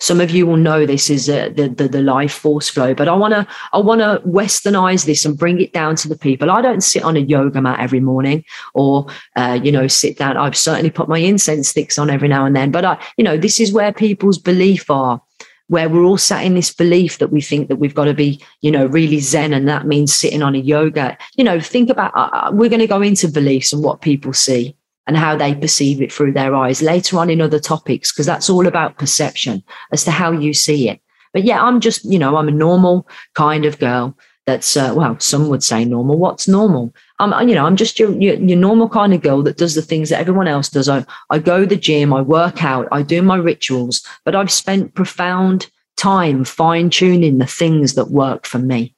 Some 0.00 0.20
of 0.20 0.30
you 0.30 0.46
will 0.46 0.56
know 0.56 0.86
this 0.86 1.10
is 1.10 1.28
uh, 1.28 1.50
the, 1.54 1.68
the, 1.68 1.88
the 1.88 2.02
life 2.02 2.32
force 2.32 2.68
flow, 2.68 2.94
but 2.94 3.08
I 3.08 3.14
want 3.14 3.34
to 3.34 3.46
I 3.72 3.78
want 3.78 4.00
to 4.00 4.22
westernize 4.24 5.06
this 5.06 5.24
and 5.24 5.36
bring 5.36 5.60
it 5.60 5.72
down 5.72 5.96
to 5.96 6.08
the 6.08 6.16
people. 6.16 6.52
I 6.52 6.62
don't 6.62 6.82
sit 6.82 7.02
on 7.02 7.16
a 7.16 7.20
yoga 7.20 7.60
mat 7.60 7.80
every 7.80 7.98
morning, 7.98 8.44
or 8.74 9.06
uh, 9.34 9.58
you 9.60 9.72
know 9.72 9.88
sit 9.88 10.16
down. 10.16 10.36
I've 10.36 10.56
certainly 10.56 10.90
put 10.90 11.08
my 11.08 11.18
incense 11.18 11.70
sticks 11.70 11.98
on 11.98 12.10
every 12.10 12.28
now 12.28 12.46
and 12.46 12.54
then, 12.54 12.70
but 12.70 12.84
I 12.84 13.04
you 13.16 13.24
know 13.24 13.36
this 13.36 13.58
is 13.58 13.72
where 13.72 13.92
people's 13.92 14.38
belief 14.38 14.88
are 14.88 15.20
where 15.68 15.88
we're 15.88 16.04
all 16.04 16.18
sat 16.18 16.44
in 16.44 16.54
this 16.54 16.72
belief 16.72 17.18
that 17.18 17.32
we 17.32 17.40
think 17.40 17.68
that 17.68 17.76
we've 17.76 17.94
got 17.94 18.06
to 18.06 18.14
be, 18.14 18.42
you 18.60 18.70
know, 18.70 18.86
really 18.86 19.20
zen, 19.20 19.52
and 19.52 19.68
that 19.68 19.86
means 19.86 20.14
sitting 20.14 20.42
on 20.42 20.54
a 20.54 20.58
yoga. 20.58 21.16
You 21.36 21.44
know, 21.44 21.60
think 21.60 21.90
about 21.90 22.14
uh, 22.16 22.30
uh 22.32 22.50
we're 22.52 22.70
going 22.70 22.80
to 22.80 22.86
go 22.86 23.02
into 23.02 23.28
beliefs 23.28 23.72
and 23.72 23.84
what 23.84 24.00
people 24.00 24.32
see 24.32 24.76
and 25.06 25.16
how 25.16 25.36
they 25.36 25.54
perceive 25.54 26.02
it 26.02 26.12
through 26.12 26.32
their 26.32 26.54
eyes 26.54 26.82
later 26.82 27.18
on 27.18 27.30
in 27.30 27.40
other 27.40 27.58
topics, 27.58 28.12
because 28.12 28.26
that's 28.26 28.50
all 28.50 28.66
about 28.66 28.98
perception 28.98 29.62
as 29.92 30.04
to 30.04 30.10
how 30.10 30.30
you 30.30 30.52
see 30.52 30.88
it. 30.88 31.00
But 31.32 31.44
yeah, 31.44 31.62
I'm 31.62 31.80
just, 31.80 32.04
you 32.04 32.18
know, 32.18 32.36
I'm 32.36 32.48
a 32.48 32.52
normal 32.52 33.08
kind 33.34 33.64
of 33.64 33.78
girl 33.78 34.16
that's, 34.48 34.78
uh, 34.78 34.94
well, 34.96 35.20
some 35.20 35.48
would 35.50 35.62
say 35.62 35.84
normal. 35.84 36.16
What's 36.16 36.48
normal? 36.48 36.94
I'm, 37.18 37.46
you 37.46 37.54
know, 37.54 37.66
I'm 37.66 37.76
just 37.76 37.98
your, 37.98 38.10
your, 38.12 38.36
your, 38.36 38.56
normal 38.56 38.88
kind 38.88 39.12
of 39.12 39.20
girl 39.20 39.42
that 39.42 39.58
does 39.58 39.74
the 39.74 39.82
things 39.82 40.08
that 40.08 40.20
everyone 40.20 40.48
else 40.48 40.70
does. 40.70 40.88
I, 40.88 41.04
I 41.28 41.38
go 41.38 41.60
to 41.60 41.66
the 41.66 41.76
gym, 41.76 42.14
I 42.14 42.22
work 42.22 42.64
out, 42.64 42.88
I 42.90 43.02
do 43.02 43.20
my 43.20 43.36
rituals, 43.36 44.02
but 44.24 44.34
I've 44.34 44.50
spent 44.50 44.94
profound 44.94 45.70
time 45.98 46.44
fine 46.44 46.88
tuning 46.88 47.36
the 47.36 47.46
things 47.46 47.92
that 47.92 48.06
work 48.06 48.46
for 48.46 48.58
me. 48.58 48.94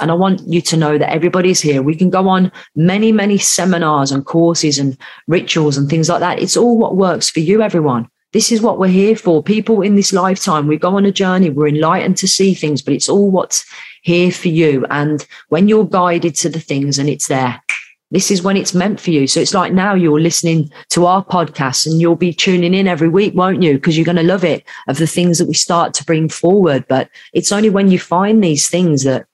And 0.00 0.10
I 0.10 0.14
want 0.14 0.46
you 0.46 0.60
to 0.60 0.76
know 0.76 0.98
that 0.98 1.10
everybody's 1.10 1.62
here. 1.62 1.80
We 1.80 1.94
can 1.94 2.10
go 2.10 2.28
on 2.28 2.52
many, 2.76 3.10
many 3.10 3.38
seminars 3.38 4.12
and 4.12 4.26
courses 4.26 4.78
and 4.78 4.98
rituals 5.28 5.78
and 5.78 5.88
things 5.88 6.10
like 6.10 6.20
that. 6.20 6.40
It's 6.40 6.58
all 6.58 6.76
what 6.76 6.94
works 6.94 7.30
for 7.30 7.40
you, 7.40 7.62
everyone. 7.62 8.06
This 8.32 8.50
is 8.50 8.62
what 8.62 8.78
we're 8.78 8.88
here 8.88 9.14
for. 9.14 9.42
People 9.42 9.82
in 9.82 9.94
this 9.94 10.12
lifetime, 10.12 10.66
we 10.66 10.78
go 10.78 10.96
on 10.96 11.04
a 11.04 11.12
journey, 11.12 11.50
we're 11.50 11.68
enlightened 11.68 12.16
to 12.18 12.28
see 12.28 12.54
things, 12.54 12.80
but 12.80 12.94
it's 12.94 13.08
all 13.08 13.30
what's 13.30 13.64
here 14.02 14.30
for 14.30 14.48
you. 14.48 14.86
And 14.90 15.26
when 15.48 15.68
you're 15.68 15.84
guided 15.84 16.34
to 16.36 16.48
the 16.48 16.60
things 16.60 16.98
and 16.98 17.10
it's 17.10 17.28
there, 17.28 17.62
this 18.10 18.30
is 18.30 18.42
when 18.42 18.56
it's 18.56 18.74
meant 18.74 19.00
for 19.00 19.10
you. 19.10 19.26
So 19.26 19.40
it's 19.40 19.54
like 19.54 19.72
now 19.72 19.94
you're 19.94 20.20
listening 20.20 20.70
to 20.90 21.06
our 21.06 21.24
podcast 21.24 21.86
and 21.86 22.00
you'll 22.00 22.16
be 22.16 22.32
tuning 22.32 22.74
in 22.74 22.86
every 22.86 23.08
week, 23.08 23.34
won't 23.34 23.62
you? 23.62 23.74
Because 23.74 23.96
you're 23.96 24.04
going 24.04 24.16
to 24.16 24.22
love 24.22 24.44
it 24.44 24.64
of 24.86 24.98
the 24.98 25.06
things 25.06 25.38
that 25.38 25.48
we 25.48 25.54
start 25.54 25.94
to 25.94 26.04
bring 26.04 26.28
forward. 26.28 26.86
But 26.88 27.10
it's 27.32 27.52
only 27.52 27.70
when 27.70 27.90
you 27.90 27.98
find 27.98 28.42
these 28.42 28.68
things 28.68 29.04
that 29.04 29.26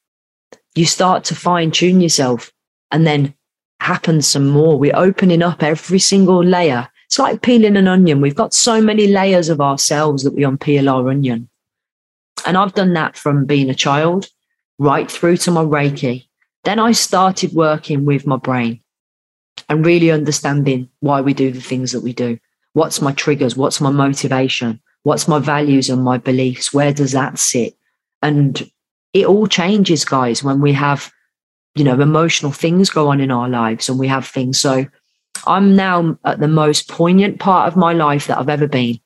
you 0.75 0.87
start 0.87 1.25
to 1.25 1.35
fine 1.35 1.71
tune 1.73 2.01
yourself 2.01 2.53
and 2.93 3.07
then 3.07 3.35
happen 3.81 4.23
some 4.23 4.49
more. 4.49 4.79
We're 4.79 4.97
opening 4.97 5.43
up 5.43 5.63
every 5.63 5.99
single 5.99 6.43
layer. 6.43 6.89
It's 7.09 7.19
like 7.19 7.41
peeling 7.41 7.79
an 7.79 7.89
onion. 7.89 8.21
We've 8.21 8.35
got 8.35 8.53
so 8.53 8.83
many 8.83 9.07
layers 9.07 9.49
of 9.49 9.63
ourselves 9.63 10.25
that 10.25 10.35
we 10.35 10.43
unpeel 10.43 10.93
our 10.93 11.09
onion. 11.09 11.49
And 12.45 12.57
I've 12.57 12.75
done 12.75 12.93
that 12.93 13.17
from 13.17 13.47
being 13.47 13.71
a 13.71 13.75
child 13.75 14.29
right 14.79 15.11
through 15.11 15.39
to 15.39 15.51
my 15.51 15.63
Reiki. 15.63 16.27
Then 16.65 16.79
I 16.79 16.93
started 16.93 17.55
working 17.55 18.05
with 18.05 18.27
my 18.27 18.37
brain 18.37 18.83
and 19.71 19.87
really 19.87 20.11
understanding 20.11 20.91
why 21.01 21.23
we 21.23 21.33
do 21.33 21.51
the 21.51 21.63
things 21.63 21.93
that 21.93 22.03
we 22.03 22.13
do. 22.13 22.39
What's 22.75 23.01
my 23.01 23.13
triggers? 23.13 23.57
What's 23.57 23.81
my 23.81 23.91
motivation? 23.91 24.79
What's 25.03 25.27
my 25.27 25.39
values 25.39 25.89
and 25.89 26.05
my 26.05 26.19
beliefs? 26.19 26.75
Where 26.75 26.93
does 26.93 27.13
that 27.13 27.39
sit? 27.39 27.75
And 28.21 28.71
it 29.15 29.25
all 29.25 29.47
changes, 29.47 30.05
guys, 30.05 30.45
when 30.45 30.61
we 30.61 30.75
have, 30.75 31.11
you 31.75 31.85
know, 31.85 31.99
emotional 31.99 32.53
things 32.53 32.91
go 32.91 33.09
on 33.09 33.21
in 33.21 33.31
our 33.31 33.49
lives 33.49 33.89
and 33.89 33.99
we 33.99 34.09
have 34.09 34.27
things. 34.27 34.61
So 34.61 34.87
I'm 35.47 35.77
now 35.77 36.19
at 36.25 36.41
the 36.41 36.49
most 36.49 36.89
poignant 36.89 37.41
part 37.41 37.69
of 37.69 37.77
my 37.77 37.93
life 37.93 38.27
that 38.27 38.39
I've 38.39 38.49
ever 38.49 38.67
been. 38.69 39.01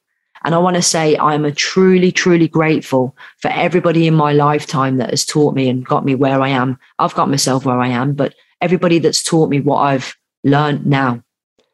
And 0.44 0.54
I 0.54 0.58
want 0.58 0.76
to 0.76 0.82
say 0.82 1.16
I'm 1.16 1.44
a 1.44 1.52
truly, 1.52 2.10
truly 2.10 2.48
grateful 2.48 3.16
for 3.38 3.48
everybody 3.48 4.06
in 4.06 4.14
my 4.14 4.32
lifetime 4.32 4.96
that 4.96 5.10
has 5.10 5.24
taught 5.24 5.54
me 5.54 5.68
and 5.68 5.86
got 5.86 6.04
me 6.04 6.14
where 6.14 6.40
I 6.40 6.48
am. 6.48 6.78
I've 6.98 7.14
got 7.14 7.30
myself 7.30 7.64
where 7.64 7.78
I 7.78 7.88
am, 7.88 8.14
but 8.14 8.34
everybody 8.60 8.98
that's 8.98 9.22
taught 9.22 9.50
me 9.50 9.60
what 9.60 9.78
I've 9.78 10.16
learned 10.42 10.84
now, 10.86 11.22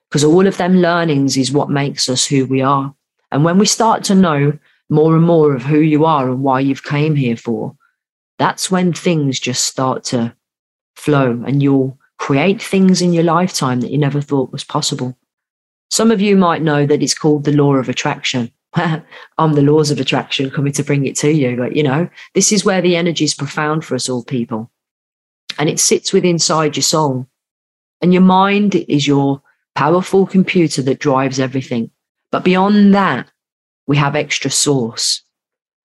because 0.09 0.25
all 0.25 0.47
of 0.47 0.59
them 0.59 0.77
learnings 0.77 1.37
is 1.37 1.51
what 1.51 1.71
makes 1.71 2.09
us 2.09 2.27
who 2.27 2.45
we 2.47 2.61
are. 2.61 2.95
And 3.31 3.45
when 3.45 3.59
we 3.59 3.67
start 3.67 4.05
to 4.05 4.15
know 4.15 4.59
more 4.91 5.15
and 5.15 5.25
more 5.25 5.55
of 5.55 5.63
who 5.63 5.81
you 5.81 6.05
are 6.05 6.31
and 6.31 6.43
why 6.43 6.61
you've 6.61 6.85
came 6.85 7.15
here 7.15 7.37
for, 7.37 7.75
that's 8.39 8.71
when 8.71 8.93
things 8.93 9.41
just 9.41 9.65
start 9.65 10.05
to 10.05 10.35
flow 10.95 11.43
and 11.47 11.63
you'll 11.63 11.98
create 12.19 12.61
things 12.61 13.01
in 13.01 13.13
your 13.13 13.25
lifetime 13.25 13.81
that 13.81 13.91
you 13.91 13.99
never 13.99 14.21
thought 14.21 14.53
was 14.53 14.65
possible. 14.65 15.17
Some 15.91 16.11
of 16.11 16.21
you 16.21 16.37
might 16.37 16.63
know 16.63 16.85
that 16.85 17.03
it's 17.03 17.15
called 17.15 17.45
the 17.45 17.53
law 17.53 17.75
of 17.75 17.89
attraction. 17.89 18.53
I'm 18.75 19.55
the 19.55 19.63
laws 19.63 19.91
of 19.91 19.99
attraction 19.99 20.51
coming 20.51 20.73
to 20.75 20.85
bring 20.85 21.07
it 21.07 21.17
to 21.17 21.33
you. 21.33 21.57
But, 21.57 21.75
you 21.75 21.83
know, 21.83 22.09
this 22.35 22.53
is 22.53 22.65
where 22.65 22.83
the 22.83 22.97
energy 22.97 23.25
is 23.25 23.35
profound 23.35 23.85
for 23.85 23.95
us 23.95 24.09
all 24.09 24.25
people. 24.25 24.71
And 25.59 25.69
it 25.69 25.81
sits 25.81 26.13
within 26.13 26.33
inside 26.33 26.77
your 26.77 26.83
soul. 26.83 27.27
And 28.01 28.13
your 28.13 28.23
mind 28.23 28.75
is 28.75 29.07
your 29.07 29.43
powerful 29.75 30.27
computer 30.27 30.83
that 30.83 31.01
drives 31.01 31.41
everything. 31.41 31.91
But 32.31 32.45
beyond 32.45 32.95
that, 32.95 33.31
we 33.87 33.97
have 33.97 34.15
extra 34.15 34.51
source. 34.51 35.23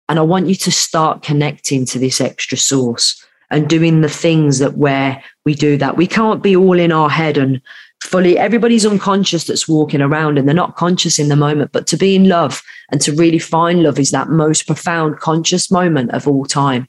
And 0.09 0.17
I 0.17 0.23
want 0.23 0.47
you 0.47 0.55
to 0.55 0.71
start 0.71 1.21
connecting 1.21 1.85
to 1.85 1.99
this 1.99 2.19
extra 2.19 2.57
source 2.57 3.23
and 3.51 3.69
doing 3.69 4.01
the 4.01 4.09
things 4.09 4.59
that 4.59 4.77
where 4.77 5.23
we 5.45 5.53
do 5.53 5.77
that. 5.77 5.97
We 5.97 6.07
can't 6.07 6.41
be 6.41 6.55
all 6.55 6.79
in 6.79 6.91
our 6.91 7.09
head 7.09 7.37
and 7.37 7.61
fully, 8.01 8.37
everybody's 8.37 8.85
unconscious 8.85 9.43
that's 9.43 9.67
walking 9.67 10.01
around 10.01 10.37
and 10.37 10.47
they're 10.47 10.55
not 10.55 10.77
conscious 10.77 11.19
in 11.19 11.27
the 11.27 11.35
moment. 11.35 11.71
But 11.71 11.85
to 11.87 11.97
be 11.97 12.15
in 12.15 12.27
love 12.27 12.63
and 12.91 12.99
to 13.01 13.13
really 13.13 13.39
find 13.39 13.83
love 13.83 13.99
is 13.99 14.11
that 14.11 14.29
most 14.29 14.65
profound 14.65 15.19
conscious 15.19 15.69
moment 15.69 16.11
of 16.11 16.27
all 16.27 16.45
time. 16.45 16.87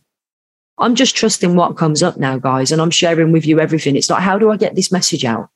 I'm 0.78 0.94
just 0.94 1.16
trusting 1.16 1.54
what 1.54 1.76
comes 1.76 2.02
up 2.02 2.16
now, 2.16 2.38
guys, 2.38 2.72
and 2.72 2.80
I'm 2.80 2.90
sharing 2.90 3.32
with 3.32 3.44
you 3.44 3.60
everything. 3.60 3.94
It's 3.94 4.08
like, 4.08 4.22
how 4.22 4.38
do 4.38 4.50
I 4.50 4.56
get 4.56 4.74
this 4.74 4.90
message 4.90 5.24
out? 5.24 5.50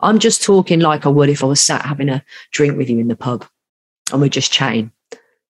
I'm 0.00 0.18
just 0.18 0.42
talking 0.42 0.80
like 0.80 1.06
I 1.06 1.10
would 1.10 1.28
if 1.28 1.44
I 1.44 1.46
was 1.46 1.62
sat 1.62 1.84
having 1.84 2.08
a 2.08 2.24
drink 2.52 2.76
with 2.76 2.88
you 2.88 2.98
in 2.98 3.08
the 3.08 3.16
pub 3.16 3.46
and 4.12 4.20
we're 4.20 4.28
just 4.28 4.52
chatting 4.52 4.92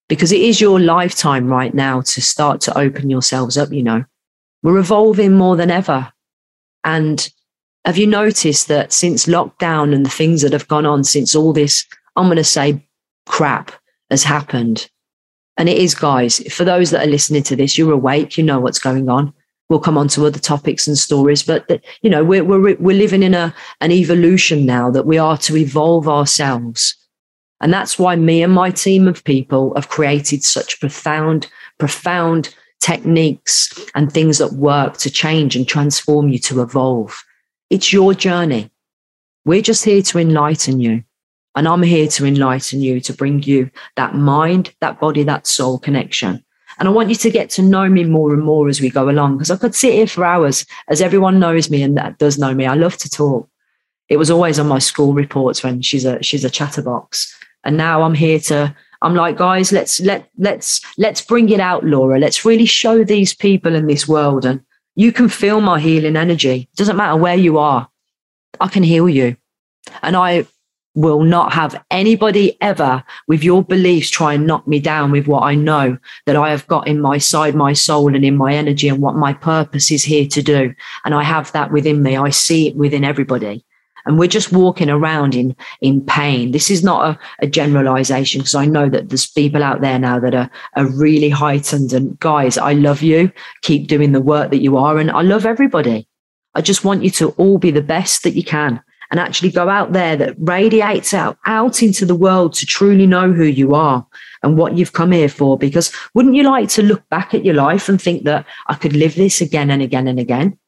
because 0.08 0.32
it 0.32 0.40
is 0.40 0.60
your 0.60 0.80
lifetime 0.80 1.46
right 1.46 1.74
now 1.74 2.00
to 2.00 2.22
start 2.22 2.60
to 2.62 2.78
open 2.78 3.10
yourselves 3.10 3.56
up. 3.56 3.72
You 3.72 3.82
know, 3.82 4.04
we're 4.62 4.78
evolving 4.78 5.32
more 5.32 5.56
than 5.56 5.70
ever. 5.70 6.12
And 6.84 7.28
have 7.84 7.98
you 7.98 8.06
noticed 8.06 8.68
that 8.68 8.92
since 8.92 9.26
lockdown 9.26 9.94
and 9.94 10.04
the 10.04 10.10
things 10.10 10.42
that 10.42 10.52
have 10.52 10.68
gone 10.68 10.86
on 10.86 11.04
since 11.04 11.34
all 11.34 11.52
this, 11.52 11.86
I'm 12.16 12.26
going 12.26 12.36
to 12.36 12.44
say 12.44 12.86
crap 13.26 13.72
has 14.10 14.24
happened? 14.24 14.88
And 15.56 15.68
it 15.68 15.78
is, 15.78 15.94
guys, 15.94 16.40
for 16.52 16.64
those 16.64 16.90
that 16.90 17.06
are 17.06 17.10
listening 17.10 17.42
to 17.44 17.56
this, 17.56 17.76
you're 17.76 17.92
awake, 17.92 18.38
you 18.38 18.44
know 18.44 18.60
what's 18.60 18.78
going 18.78 19.08
on. 19.08 19.32
We'll 19.68 19.80
come 19.80 19.98
on 19.98 20.08
to 20.08 20.26
other 20.26 20.38
topics 20.38 20.86
and 20.86 20.96
stories, 20.96 21.42
but 21.42 21.70
uh, 21.70 21.78
you 22.00 22.08
know, 22.08 22.24
we're, 22.24 22.44
we're, 22.44 22.76
we're 22.76 22.96
living 22.96 23.22
in 23.22 23.34
a, 23.34 23.54
an 23.80 23.90
evolution 23.90 24.64
now 24.64 24.90
that 24.90 25.04
we 25.04 25.18
are 25.18 25.36
to 25.38 25.56
evolve 25.56 26.08
ourselves 26.08 26.96
and 27.60 27.72
that's 27.72 27.98
why 27.98 28.16
me 28.16 28.42
and 28.42 28.52
my 28.52 28.70
team 28.70 29.08
of 29.08 29.24
people 29.24 29.72
have 29.74 29.88
created 29.88 30.44
such 30.44 30.78
profound, 30.80 31.48
profound 31.78 32.54
techniques 32.80 33.78
and 33.94 34.12
things 34.12 34.38
that 34.38 34.52
work 34.52 34.96
to 34.98 35.10
change 35.10 35.56
and 35.56 35.66
transform 35.66 36.28
you 36.28 36.38
to 36.38 36.62
evolve. 36.62 37.22
It's 37.70 37.92
your 37.92 38.14
journey. 38.14 38.70
We're 39.44 39.62
just 39.62 39.84
here 39.84 40.02
to 40.02 40.18
enlighten 40.18 40.80
you. 40.80 41.04
And 41.54 41.66
I'm 41.66 41.82
here 41.82 42.06
to 42.08 42.26
enlighten 42.26 42.80
you, 42.80 43.00
to 43.00 43.12
bring 43.12 43.42
you 43.42 43.70
that 43.96 44.14
mind, 44.14 44.72
that 44.80 45.00
body, 45.00 45.24
that 45.24 45.46
soul 45.46 45.78
connection. 45.78 46.44
And 46.78 46.86
I 46.86 46.92
want 46.92 47.08
you 47.08 47.16
to 47.16 47.30
get 47.30 47.50
to 47.50 47.62
know 47.62 47.88
me 47.88 48.04
more 48.04 48.32
and 48.32 48.44
more 48.44 48.68
as 48.68 48.80
we 48.80 48.90
go 48.90 49.08
along, 49.08 49.36
because 49.36 49.50
I 49.50 49.56
could 49.56 49.74
sit 49.74 49.94
here 49.94 50.06
for 50.06 50.24
hours, 50.24 50.64
as 50.88 51.00
everyone 51.00 51.40
knows 51.40 51.68
me 51.68 51.82
and 51.82 51.96
that 51.96 52.18
does 52.18 52.38
know 52.38 52.54
me. 52.54 52.66
I 52.66 52.74
love 52.74 52.96
to 52.98 53.10
talk. 53.10 53.48
It 54.08 54.18
was 54.18 54.30
always 54.30 54.60
on 54.60 54.68
my 54.68 54.78
school 54.78 55.12
reports 55.14 55.64
when 55.64 55.82
she's 55.82 56.04
a 56.04 56.22
she's 56.22 56.44
a 56.44 56.50
chatterbox. 56.50 57.36
And 57.64 57.76
now 57.76 58.02
I'm 58.02 58.14
here 58.14 58.38
to, 58.40 58.76
I'm 59.02 59.14
like, 59.14 59.36
guys, 59.36 59.72
let's 59.72 60.00
let 60.00 60.28
let's 60.38 60.80
let's 60.98 61.20
bring 61.20 61.48
it 61.50 61.60
out, 61.60 61.84
Laura. 61.84 62.18
Let's 62.18 62.44
really 62.44 62.66
show 62.66 63.04
these 63.04 63.34
people 63.34 63.74
in 63.74 63.86
this 63.86 64.08
world. 64.08 64.44
And 64.44 64.60
you 64.96 65.12
can 65.12 65.28
feel 65.28 65.60
my 65.60 65.78
healing 65.78 66.16
energy. 66.16 66.68
It 66.72 66.76
doesn't 66.76 66.96
matter 66.96 67.16
where 67.16 67.36
you 67.36 67.58
are. 67.58 67.88
I 68.60 68.68
can 68.68 68.82
heal 68.82 69.08
you. 69.08 69.36
And 70.02 70.16
I 70.16 70.46
will 70.94 71.22
not 71.22 71.52
have 71.52 71.80
anybody 71.92 72.60
ever 72.60 73.04
with 73.28 73.44
your 73.44 73.62
beliefs 73.62 74.10
try 74.10 74.34
and 74.34 74.48
knock 74.48 74.66
me 74.66 74.80
down 74.80 75.12
with 75.12 75.28
what 75.28 75.44
I 75.44 75.54
know 75.54 75.96
that 76.26 76.34
I 76.34 76.50
have 76.50 76.66
got 76.66 76.88
in 76.88 77.00
my 77.00 77.18
side, 77.18 77.54
my 77.54 77.72
soul, 77.72 78.12
and 78.12 78.24
in 78.24 78.36
my 78.36 78.52
energy, 78.52 78.88
and 78.88 79.00
what 79.00 79.14
my 79.14 79.32
purpose 79.32 79.92
is 79.92 80.02
here 80.02 80.26
to 80.26 80.42
do. 80.42 80.74
And 81.04 81.14
I 81.14 81.22
have 81.22 81.52
that 81.52 81.70
within 81.70 82.02
me. 82.02 82.16
I 82.16 82.30
see 82.30 82.66
it 82.66 82.74
within 82.74 83.04
everybody 83.04 83.64
and 84.08 84.18
we're 84.18 84.26
just 84.26 84.52
walking 84.52 84.88
around 84.90 85.34
in 85.34 85.54
in 85.82 86.00
pain. 86.00 86.50
This 86.50 86.70
is 86.70 86.82
not 86.82 87.10
a, 87.10 87.18
a 87.40 87.46
generalization 87.46 88.40
because 88.40 88.54
I 88.54 88.64
know 88.64 88.88
that 88.88 89.10
there's 89.10 89.30
people 89.30 89.62
out 89.62 89.82
there 89.82 89.98
now 89.98 90.18
that 90.18 90.34
are 90.34 90.50
are 90.74 90.86
really 90.86 91.28
heightened. 91.28 91.92
And 91.92 92.18
guys, 92.18 92.58
I 92.58 92.72
love 92.72 93.02
you. 93.02 93.30
Keep 93.62 93.86
doing 93.86 94.12
the 94.12 94.20
work 94.20 94.50
that 94.50 94.62
you 94.62 94.76
are, 94.76 94.98
and 94.98 95.10
I 95.10 95.20
love 95.20 95.46
everybody. 95.46 96.08
I 96.54 96.62
just 96.62 96.84
want 96.84 97.04
you 97.04 97.10
to 97.10 97.30
all 97.32 97.58
be 97.58 97.70
the 97.70 97.82
best 97.82 98.22
that 98.24 98.34
you 98.34 98.42
can 98.42 98.82
and 99.10 99.20
actually 99.20 99.50
go 99.50 99.68
out 99.68 99.92
there 99.92 100.16
that 100.16 100.34
radiates 100.38 101.12
out 101.14 101.38
out 101.46 101.82
into 101.82 102.04
the 102.06 102.14
world 102.14 102.54
to 102.54 102.66
truly 102.66 103.06
know 103.06 103.32
who 103.32 103.44
you 103.44 103.74
are 103.74 104.06
and 104.42 104.56
what 104.56 104.76
you've 104.76 104.92
come 104.92 105.12
here 105.12 105.28
for 105.28 105.58
because 105.58 105.92
wouldn't 106.14 106.34
you 106.34 106.44
like 106.44 106.68
to 106.70 106.82
look 106.82 107.06
back 107.08 107.34
at 107.34 107.44
your 107.44 107.54
life 107.54 107.88
and 107.88 108.00
think 108.00 108.24
that 108.24 108.46
I 108.66 108.74
could 108.74 108.94
live 108.94 109.14
this 109.14 109.40
again 109.40 109.70
and 109.70 109.82
again 109.82 110.08
and 110.08 110.18
again 110.18 110.58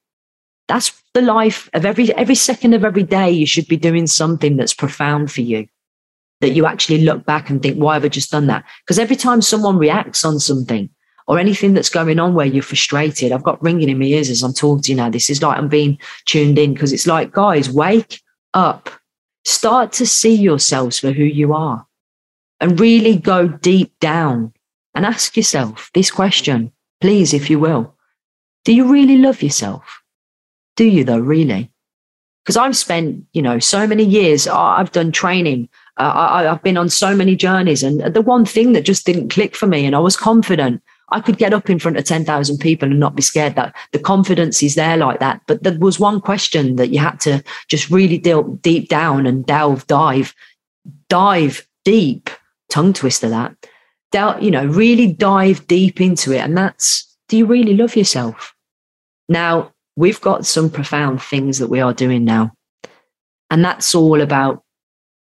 that's 0.71 1.03
the 1.15 1.21
life 1.21 1.69
of 1.75 1.85
every 1.85 2.15
every 2.15 2.37
second 2.37 2.75
of 2.75 2.85
every 2.85 3.03
day 3.03 3.29
you 3.29 3.45
should 3.45 3.67
be 3.67 3.77
doing 3.77 4.07
something 4.07 4.57
that's 4.57 4.73
profound 4.73 5.33
for 5.33 5.41
you. 5.41 5.67
That 6.41 6.53
you 6.53 6.65
actually 6.65 7.03
look 7.03 7.27
back 7.27 7.51
and 7.51 7.61
think 7.61 7.77
why 7.77 7.95
have 7.95 8.05
i 8.05 8.09
just 8.09 8.31
done 8.31 8.47
that? 8.47 8.65
Because 8.85 8.99
every 8.99 9.17
time 9.17 9.43
someone 9.43 9.79
reacts 9.79 10.25
on 10.25 10.39
something 10.39 10.89
or 11.27 11.39
anything 11.39 11.75
that's 11.75 11.91
going 11.91 12.19
on 12.21 12.35
where 12.35 12.47
you're 12.47 12.63
frustrated 12.63 13.31
i've 13.31 13.43
got 13.43 13.63
ringing 13.63 13.89
in 13.89 13.99
my 13.99 14.07
ears 14.07 14.31
as 14.31 14.43
i'm 14.43 14.55
talking 14.55 14.83
to 14.83 14.91
you 14.91 14.97
now. 14.97 15.11
This 15.11 15.29
is 15.29 15.43
like 15.43 15.59
i'm 15.59 15.69
being 15.69 15.99
tuned 16.27 16.59
in 16.59 16.73
because 16.73 16.93
it's 16.93 17.07
like 17.07 17.33
guys 17.33 17.69
wake 17.69 18.21
up. 18.55 18.89
Start 19.45 19.93
to 19.95 20.07
see 20.07 20.35
yourselves 20.35 20.99
for 21.01 21.11
who 21.11 21.25
you 21.25 21.53
are 21.53 21.87
and 22.61 22.79
really 22.79 23.17
go 23.17 23.49
deep 23.49 23.93
down 24.01 24.53
and 24.95 25.05
ask 25.05 25.37
yourself 25.37 25.91
this 25.95 26.11
question 26.11 26.73
please 27.01 27.35
if 27.35 27.51
you 27.51 27.59
will. 27.59 27.97
Do 28.65 28.73
you 28.73 28.87
really 28.93 29.17
love 29.17 29.43
yourself 29.43 30.00
do 30.81 30.87
you 30.87 31.05
though, 31.05 31.19
really? 31.19 31.71
Because 32.43 32.57
I've 32.57 32.75
spent, 32.75 33.23
you 33.35 33.43
know, 33.43 33.59
so 33.59 33.87
many 33.87 34.03
years, 34.03 34.49
I've 34.49 34.93
done 34.93 35.13
training, 35.13 35.69
uh, 35.99 36.05
I, 36.05 36.51
I've 36.51 36.63
been 36.63 36.79
on 36.79 36.89
so 36.89 37.15
many 37.15 37.37
journeys. 37.37 37.83
And 37.83 38.01
the 38.15 38.23
one 38.23 38.47
thing 38.47 38.73
that 38.73 38.87
just 38.87 39.05
didn't 39.05 39.29
click 39.29 39.55
for 39.55 39.67
me, 39.67 39.85
and 39.85 39.95
I 39.95 39.99
was 39.99 40.17
confident 40.17 40.83
I 41.11 41.21
could 41.21 41.37
get 41.37 41.53
up 41.53 41.69
in 41.69 41.79
front 41.79 41.99
of 41.99 42.05
10,000 42.05 42.57
people 42.59 42.89
and 42.89 42.99
not 42.99 43.15
be 43.15 43.21
scared 43.21 43.57
that 43.57 43.77
the 43.93 43.99
confidence 43.99 44.63
is 44.63 44.75
there 44.75 44.97
like 44.97 45.21
that. 45.21 45.43
But 45.47 45.65
there 45.65 45.79
was 45.79 46.01
one 46.01 46.19
question 46.19 46.77
that 46.77 46.89
you 46.89 46.99
had 46.99 47.21
to 47.21 47.43
just 47.69 47.91
really 47.91 48.17
deal 48.17 48.45
deep 48.45 48.89
down 48.89 49.27
and 49.27 49.45
delve, 49.45 49.87
dive, 49.87 50.35
dive 51.11 51.67
deep, 51.85 52.31
tongue 52.71 52.95
twister 52.95 53.29
that, 53.29 53.55
Del, 54.13 54.43
you 54.43 54.51
know, 54.51 54.65
really 54.65 55.13
dive 55.13 55.67
deep 55.67 56.01
into 56.01 56.33
it. 56.33 56.39
And 56.39 56.57
that's, 56.57 57.07
do 57.29 57.37
you 57.37 57.45
really 57.45 57.77
love 57.77 57.97
yourself? 57.97 58.55
Now, 59.29 59.75
we've 60.01 60.21
got 60.23 60.47
some 60.47 60.71
profound 60.71 61.23
things 61.23 61.59
that 61.59 61.69
we 61.69 61.79
are 61.79 61.93
doing 61.93 62.25
now. 62.25 62.51
And 63.51 63.63
that's 63.63 63.95
all 63.95 64.23
about 64.23 64.65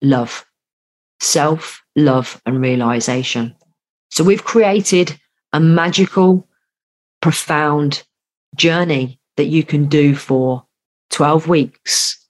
love, 0.01 0.47
self 1.21 1.83
love, 1.95 2.41
and 2.47 2.63
realization. 2.63 3.55
So 4.11 4.25
we've 4.25 4.45
created 4.45 5.21
a 5.53 5.61
magical, 5.61 6.49
profound 7.21 8.05
journey 8.57 9.21
that 9.37 9.47
you 9.47 9.65
can 9.65 9.87
do 9.87 10.15
for 10.15 10.65
12 11.11 11.47
weeks, 11.47 12.27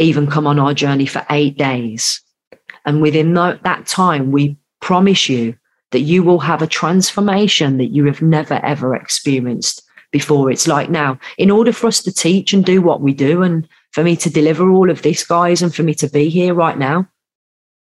even 0.00 0.26
come 0.26 0.46
on 0.48 0.58
our 0.58 0.74
journey 0.74 1.06
for 1.06 1.24
eight 1.30 1.56
days. 1.56 2.20
And 2.84 3.00
within 3.00 3.34
that 3.34 3.86
time, 3.86 4.32
we 4.32 4.58
promise 4.80 5.28
you 5.28 5.54
that 5.92 6.00
you 6.00 6.24
will 6.24 6.40
have 6.40 6.62
a 6.62 6.66
transformation 6.66 7.78
that 7.78 7.92
you 7.92 8.06
have 8.06 8.22
never, 8.22 8.54
ever 8.64 8.96
experienced 8.96 9.85
before. 10.12 10.50
It's 10.50 10.66
like 10.66 10.90
now, 10.90 11.18
in 11.38 11.50
order 11.50 11.72
for 11.72 11.86
us 11.86 12.02
to 12.02 12.12
teach 12.12 12.52
and 12.52 12.64
do 12.64 12.80
what 12.80 13.00
we 13.00 13.12
do, 13.14 13.42
and 13.42 13.68
for 13.92 14.02
me 14.02 14.16
to 14.16 14.30
deliver 14.30 14.70
all 14.70 14.90
of 14.90 15.02
this, 15.02 15.24
guys, 15.24 15.62
and 15.62 15.74
for 15.74 15.82
me 15.82 15.94
to 15.94 16.08
be 16.08 16.28
here 16.28 16.54
right 16.54 16.78
now, 16.78 17.08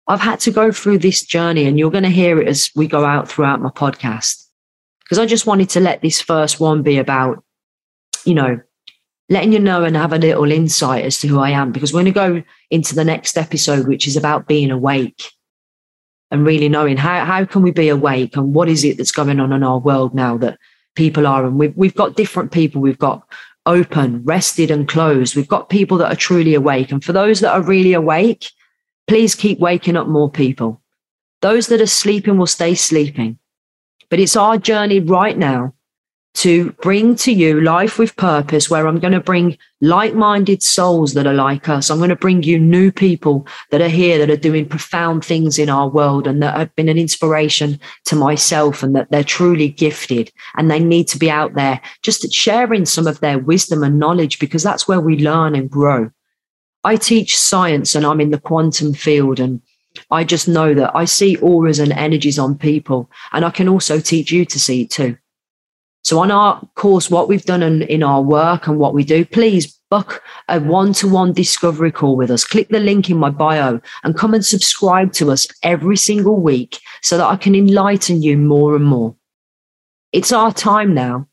I've 0.06 0.20
had 0.20 0.40
to 0.40 0.50
go 0.50 0.72
through 0.72 0.98
this 0.98 1.24
journey, 1.24 1.66
and 1.66 1.78
you're 1.78 1.90
going 1.90 2.04
to 2.04 2.10
hear 2.10 2.40
it 2.40 2.48
as 2.48 2.70
we 2.74 2.86
go 2.86 3.04
out 3.04 3.28
throughout 3.28 3.60
my 3.60 3.70
podcast. 3.70 4.44
Because 5.04 5.18
I 5.18 5.26
just 5.26 5.46
wanted 5.46 5.70
to 5.70 5.80
let 5.80 6.02
this 6.02 6.20
first 6.20 6.60
one 6.60 6.82
be 6.82 6.98
about, 6.98 7.42
you 8.24 8.34
know, 8.34 8.60
letting 9.28 9.52
you 9.52 9.60
know 9.60 9.84
and 9.84 9.96
have 9.96 10.12
a 10.12 10.18
little 10.18 10.50
insight 10.50 11.04
as 11.04 11.18
to 11.20 11.28
who 11.28 11.38
I 11.38 11.50
am. 11.50 11.72
Because 11.72 11.92
when 11.92 12.04
we're 12.04 12.12
going 12.12 12.34
to 12.34 12.40
go 12.42 12.48
into 12.70 12.94
the 12.94 13.04
next 13.04 13.38
episode, 13.38 13.86
which 13.86 14.06
is 14.06 14.16
about 14.16 14.48
being 14.48 14.70
awake 14.70 15.22
and 16.32 16.44
really 16.44 16.68
knowing 16.68 16.96
how, 16.96 17.24
how 17.24 17.44
can 17.44 17.62
we 17.62 17.70
be 17.70 17.88
awake 17.88 18.36
and 18.36 18.54
what 18.54 18.68
is 18.68 18.84
it 18.84 18.96
that's 18.96 19.12
going 19.12 19.40
on 19.40 19.52
in 19.52 19.62
our 19.62 19.78
world 19.78 20.14
now 20.14 20.36
that 20.38 20.58
people 20.94 21.26
are. 21.26 21.46
And 21.46 21.58
we've, 21.58 21.76
we've 21.76 21.94
got 21.94 22.16
different 22.16 22.52
people. 22.52 22.80
We've 22.80 22.98
got 22.98 23.26
open, 23.66 24.22
rested, 24.24 24.70
and 24.70 24.88
closed. 24.88 25.36
We've 25.36 25.48
got 25.48 25.68
people 25.68 25.98
that 25.98 26.12
are 26.12 26.16
truly 26.16 26.54
awake. 26.54 26.92
And 26.92 27.04
for 27.04 27.12
those 27.12 27.40
that 27.40 27.52
are 27.52 27.62
really 27.62 27.92
awake, 27.92 28.50
please 29.06 29.34
keep 29.34 29.58
waking 29.58 29.96
up 29.96 30.08
more 30.08 30.30
people. 30.30 30.80
Those 31.42 31.68
that 31.68 31.80
are 31.80 31.86
sleeping 31.86 32.36
will 32.36 32.46
stay 32.46 32.74
sleeping. 32.74 33.38
But 34.08 34.20
it's 34.20 34.36
our 34.36 34.58
journey 34.58 35.00
right 35.00 35.36
now 35.36 35.74
to 36.32 36.70
bring 36.80 37.16
to 37.16 37.32
you 37.32 37.60
life 37.60 37.98
with 37.98 38.16
purpose, 38.16 38.70
where 38.70 38.86
I'm 38.86 39.00
going 39.00 39.12
to 39.12 39.20
bring 39.20 39.58
like 39.80 40.14
minded 40.14 40.62
souls 40.62 41.14
that 41.14 41.26
are 41.26 41.34
like 41.34 41.68
us. 41.68 41.90
I'm 41.90 41.98
going 41.98 42.10
to 42.10 42.16
bring 42.16 42.42
you 42.42 42.58
new 42.58 42.92
people 42.92 43.46
that 43.70 43.80
are 43.80 43.88
here 43.88 44.16
that 44.18 44.30
are 44.30 44.36
doing 44.36 44.68
profound 44.68 45.24
things 45.24 45.58
in 45.58 45.68
our 45.68 45.88
world 45.88 46.26
and 46.26 46.42
that 46.42 46.56
have 46.56 46.74
been 46.76 46.88
an 46.88 46.98
inspiration 46.98 47.80
to 48.04 48.16
myself 48.16 48.82
and 48.82 48.94
that 48.94 49.10
they're 49.10 49.24
truly 49.24 49.68
gifted 49.68 50.30
and 50.56 50.70
they 50.70 50.78
need 50.78 51.08
to 51.08 51.18
be 51.18 51.30
out 51.30 51.54
there 51.54 51.80
just 52.02 52.30
sharing 52.32 52.86
some 52.86 53.06
of 53.06 53.20
their 53.20 53.38
wisdom 53.38 53.82
and 53.82 53.98
knowledge 53.98 54.38
because 54.38 54.62
that's 54.62 54.86
where 54.86 55.00
we 55.00 55.18
learn 55.18 55.54
and 55.54 55.68
grow. 55.70 56.10
I 56.84 56.96
teach 56.96 57.36
science 57.36 57.94
and 57.94 58.06
I'm 58.06 58.20
in 58.20 58.30
the 58.30 58.40
quantum 58.40 58.94
field 58.94 59.40
and 59.40 59.60
I 60.10 60.24
just 60.24 60.48
know 60.48 60.74
that 60.74 60.94
I 60.94 61.04
see 61.04 61.36
auras 61.38 61.78
and 61.78 61.92
energies 61.92 62.38
on 62.38 62.56
people, 62.56 63.10
and 63.32 63.44
I 63.44 63.50
can 63.50 63.68
also 63.68 63.98
teach 63.98 64.30
you 64.30 64.44
to 64.44 64.60
see 64.60 64.86
too. 64.86 65.16
So, 66.02 66.18
on 66.18 66.30
our 66.30 66.60
course, 66.74 67.10
what 67.10 67.28
we've 67.28 67.44
done 67.44 67.62
in, 67.62 67.82
in 67.82 68.02
our 68.02 68.22
work 68.22 68.66
and 68.66 68.78
what 68.78 68.94
we 68.94 69.04
do, 69.04 69.24
please 69.24 69.78
book 69.90 70.22
a 70.48 70.60
one 70.60 70.92
to 70.94 71.08
one 71.08 71.32
discovery 71.32 71.92
call 71.92 72.16
with 72.16 72.30
us. 72.30 72.44
Click 72.44 72.68
the 72.68 72.80
link 72.80 73.10
in 73.10 73.18
my 73.18 73.28
bio 73.28 73.80
and 74.04 74.16
come 74.16 74.32
and 74.32 74.44
subscribe 74.44 75.12
to 75.14 75.30
us 75.30 75.46
every 75.62 75.96
single 75.96 76.40
week 76.40 76.78
so 77.02 77.18
that 77.18 77.26
I 77.26 77.36
can 77.36 77.54
enlighten 77.54 78.22
you 78.22 78.38
more 78.38 78.76
and 78.76 78.84
more. 78.84 79.14
It's 80.12 80.32
our 80.32 80.52
time 80.52 80.94
now 80.94 81.28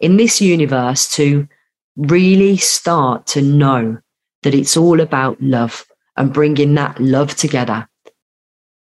in 0.00 0.16
this 0.16 0.40
universe 0.40 1.10
to 1.12 1.48
really 1.96 2.56
start 2.56 3.26
to 3.28 3.42
know 3.42 3.98
that 4.42 4.54
it's 4.54 4.76
all 4.76 5.00
about 5.00 5.40
love 5.40 5.86
and 6.16 6.32
bringing 6.32 6.74
that 6.74 6.98
love 7.00 7.34
together. 7.36 7.88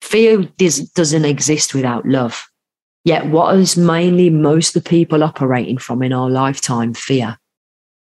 Fear 0.01 0.49
doesn't 0.57 1.25
exist 1.25 1.73
without 1.73 2.05
love. 2.05 2.50
Yet, 3.03 3.27
what 3.27 3.55
is 3.57 3.77
mainly 3.77 4.29
most 4.29 4.73
the 4.73 4.81
people 4.81 5.23
operating 5.23 5.77
from 5.77 6.03
in 6.03 6.13
our 6.13 6.29
lifetime? 6.29 6.93
Fear. 6.93 7.39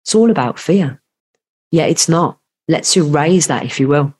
It's 0.04 0.14
all 0.14 0.30
about 0.30 0.60
fear. 0.60 1.02
Yet 1.72 1.90
it's 1.90 2.08
not. 2.08 2.40
Let's 2.68 2.96
erase 2.96 3.48
that, 3.48 3.66
if 3.66 3.80
you 3.80 3.88
will. 3.88 4.14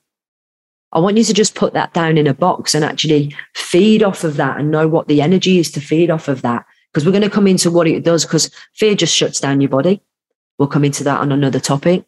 I 0.92 0.98
want 1.00 1.16
you 1.16 1.24
to 1.24 1.34
just 1.34 1.54
put 1.54 1.74
that 1.74 1.92
down 1.92 2.18
in 2.18 2.26
a 2.26 2.34
box 2.34 2.74
and 2.74 2.84
actually 2.84 3.34
feed 3.54 4.02
off 4.02 4.24
of 4.24 4.36
that 4.36 4.58
and 4.58 4.70
know 4.70 4.88
what 4.88 5.08
the 5.08 5.22
energy 5.22 5.58
is 5.58 5.70
to 5.72 5.80
feed 5.80 6.10
off 6.10 6.28
of 6.28 6.42
that. 6.42 6.66
Because 6.92 7.04
we're 7.04 7.12
going 7.12 7.22
to 7.22 7.30
come 7.30 7.48
into 7.48 7.70
what 7.70 7.88
it 7.88 8.04
does, 8.04 8.24
because 8.24 8.50
fear 8.74 8.94
just 8.94 9.14
shuts 9.14 9.40
down 9.40 9.60
your 9.60 9.70
body. 9.70 10.00
We'll 10.58 10.68
come 10.68 10.84
into 10.84 11.02
that 11.04 11.20
on 11.20 11.32
another 11.32 11.58
topic. 11.58 12.04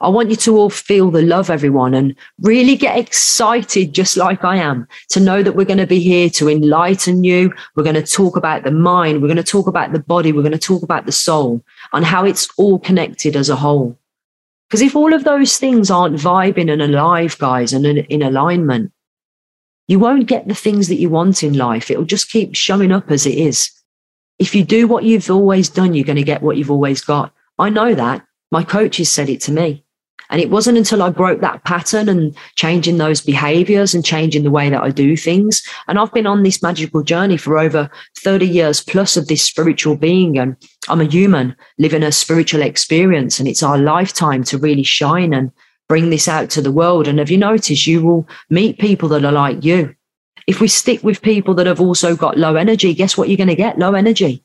I 0.00 0.08
want 0.08 0.30
you 0.30 0.36
to 0.36 0.56
all 0.56 0.70
feel 0.70 1.10
the 1.10 1.22
love, 1.22 1.50
everyone, 1.50 1.92
and 1.92 2.14
really 2.40 2.76
get 2.76 2.96
excited, 2.96 3.92
just 3.92 4.16
like 4.16 4.44
I 4.44 4.56
am, 4.56 4.86
to 5.08 5.18
know 5.18 5.42
that 5.42 5.56
we're 5.56 5.64
going 5.64 5.78
to 5.78 5.88
be 5.88 5.98
here 5.98 6.30
to 6.30 6.48
enlighten 6.48 7.24
you. 7.24 7.52
We're 7.74 7.82
going 7.82 7.96
to 7.96 8.02
talk 8.06 8.36
about 8.36 8.62
the 8.62 8.70
mind. 8.70 9.20
We're 9.20 9.28
going 9.28 9.38
to 9.38 9.42
talk 9.42 9.66
about 9.66 9.92
the 9.92 9.98
body. 9.98 10.30
We're 10.30 10.42
going 10.42 10.52
to 10.52 10.58
talk 10.58 10.84
about 10.84 11.04
the 11.04 11.12
soul 11.12 11.64
and 11.92 12.04
how 12.04 12.24
it's 12.24 12.48
all 12.56 12.78
connected 12.78 13.34
as 13.34 13.48
a 13.48 13.56
whole. 13.56 13.98
Because 14.68 14.82
if 14.82 14.94
all 14.94 15.12
of 15.12 15.24
those 15.24 15.56
things 15.56 15.90
aren't 15.90 16.16
vibing 16.16 16.70
and 16.70 16.80
alive, 16.80 17.36
guys, 17.38 17.72
and 17.72 17.84
in 17.84 18.22
alignment, 18.22 18.92
you 19.88 19.98
won't 19.98 20.28
get 20.28 20.46
the 20.46 20.54
things 20.54 20.86
that 20.88 21.00
you 21.00 21.08
want 21.08 21.42
in 21.42 21.54
life. 21.54 21.90
It'll 21.90 22.04
just 22.04 22.30
keep 22.30 22.54
showing 22.54 22.92
up 22.92 23.10
as 23.10 23.26
it 23.26 23.36
is. 23.36 23.72
If 24.38 24.54
you 24.54 24.62
do 24.62 24.86
what 24.86 25.02
you've 25.02 25.30
always 25.30 25.68
done, 25.68 25.94
you're 25.94 26.04
going 26.04 26.16
to 26.16 26.22
get 26.22 26.42
what 26.42 26.56
you've 26.56 26.70
always 26.70 27.00
got. 27.00 27.32
I 27.58 27.70
know 27.70 27.94
that. 27.94 28.24
My 28.52 28.62
coaches 28.62 29.10
said 29.10 29.28
it 29.28 29.40
to 29.42 29.52
me. 29.52 29.84
And 30.30 30.40
it 30.40 30.50
wasn't 30.50 30.78
until 30.78 31.02
I 31.02 31.10
broke 31.10 31.40
that 31.40 31.64
pattern 31.64 32.08
and 32.08 32.36
changing 32.54 32.98
those 32.98 33.20
behaviors 33.20 33.94
and 33.94 34.04
changing 34.04 34.44
the 34.44 34.50
way 34.50 34.68
that 34.68 34.82
I 34.82 34.90
do 34.90 35.16
things. 35.16 35.62
And 35.86 35.98
I've 35.98 36.12
been 36.12 36.26
on 36.26 36.42
this 36.42 36.62
magical 36.62 37.02
journey 37.02 37.36
for 37.36 37.58
over 37.58 37.90
30 38.18 38.46
years 38.46 38.82
plus 38.82 39.16
of 39.16 39.28
this 39.28 39.42
spiritual 39.42 39.96
being. 39.96 40.38
And 40.38 40.56
I'm 40.88 41.00
a 41.00 41.04
human 41.04 41.56
living 41.78 42.02
a 42.02 42.12
spiritual 42.12 42.62
experience. 42.62 43.38
And 43.38 43.48
it's 43.48 43.62
our 43.62 43.78
lifetime 43.78 44.44
to 44.44 44.58
really 44.58 44.82
shine 44.82 45.32
and 45.32 45.50
bring 45.88 46.10
this 46.10 46.28
out 46.28 46.50
to 46.50 46.60
the 46.60 46.72
world. 46.72 47.08
And 47.08 47.18
have 47.18 47.30
you 47.30 47.38
noticed 47.38 47.86
you 47.86 48.02
will 48.02 48.28
meet 48.50 48.78
people 48.78 49.08
that 49.10 49.24
are 49.24 49.32
like 49.32 49.64
you? 49.64 49.94
If 50.46 50.60
we 50.60 50.68
stick 50.68 51.02
with 51.02 51.22
people 51.22 51.54
that 51.54 51.66
have 51.66 51.80
also 51.80 52.16
got 52.16 52.38
low 52.38 52.54
energy, 52.54 52.94
guess 52.94 53.16
what 53.16 53.28
you're 53.28 53.36
going 53.36 53.48
to 53.48 53.54
get? 53.54 53.78
Low 53.78 53.94
energy. 53.94 54.44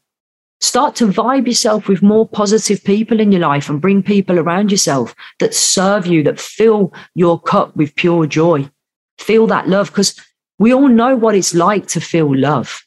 Start 0.64 0.96
to 0.96 1.08
vibe 1.08 1.46
yourself 1.46 1.90
with 1.90 2.02
more 2.02 2.26
positive 2.26 2.82
people 2.86 3.20
in 3.20 3.34
your 3.34 3.42
life 3.42 3.70
and 3.70 3.82
bring 3.82 4.02
people 4.02 4.40
around 4.40 4.72
yourself 4.72 5.14
that 5.40 5.54
serve 5.54 6.08
you, 6.08 6.24
that 6.24 6.40
fill 6.40 6.94
your 7.16 7.38
cup 7.38 7.76
with 7.76 7.94
pure 7.96 8.26
joy. 8.26 8.70
Feel 9.18 9.46
that 9.48 9.68
love 9.68 9.88
because 9.88 10.18
we 10.60 10.74
all 10.74 10.88
know 10.88 11.18
what 11.18 11.36
it's 11.36 11.54
like 11.54 11.88
to 11.88 12.00
feel 12.00 12.34
love. 12.34 12.82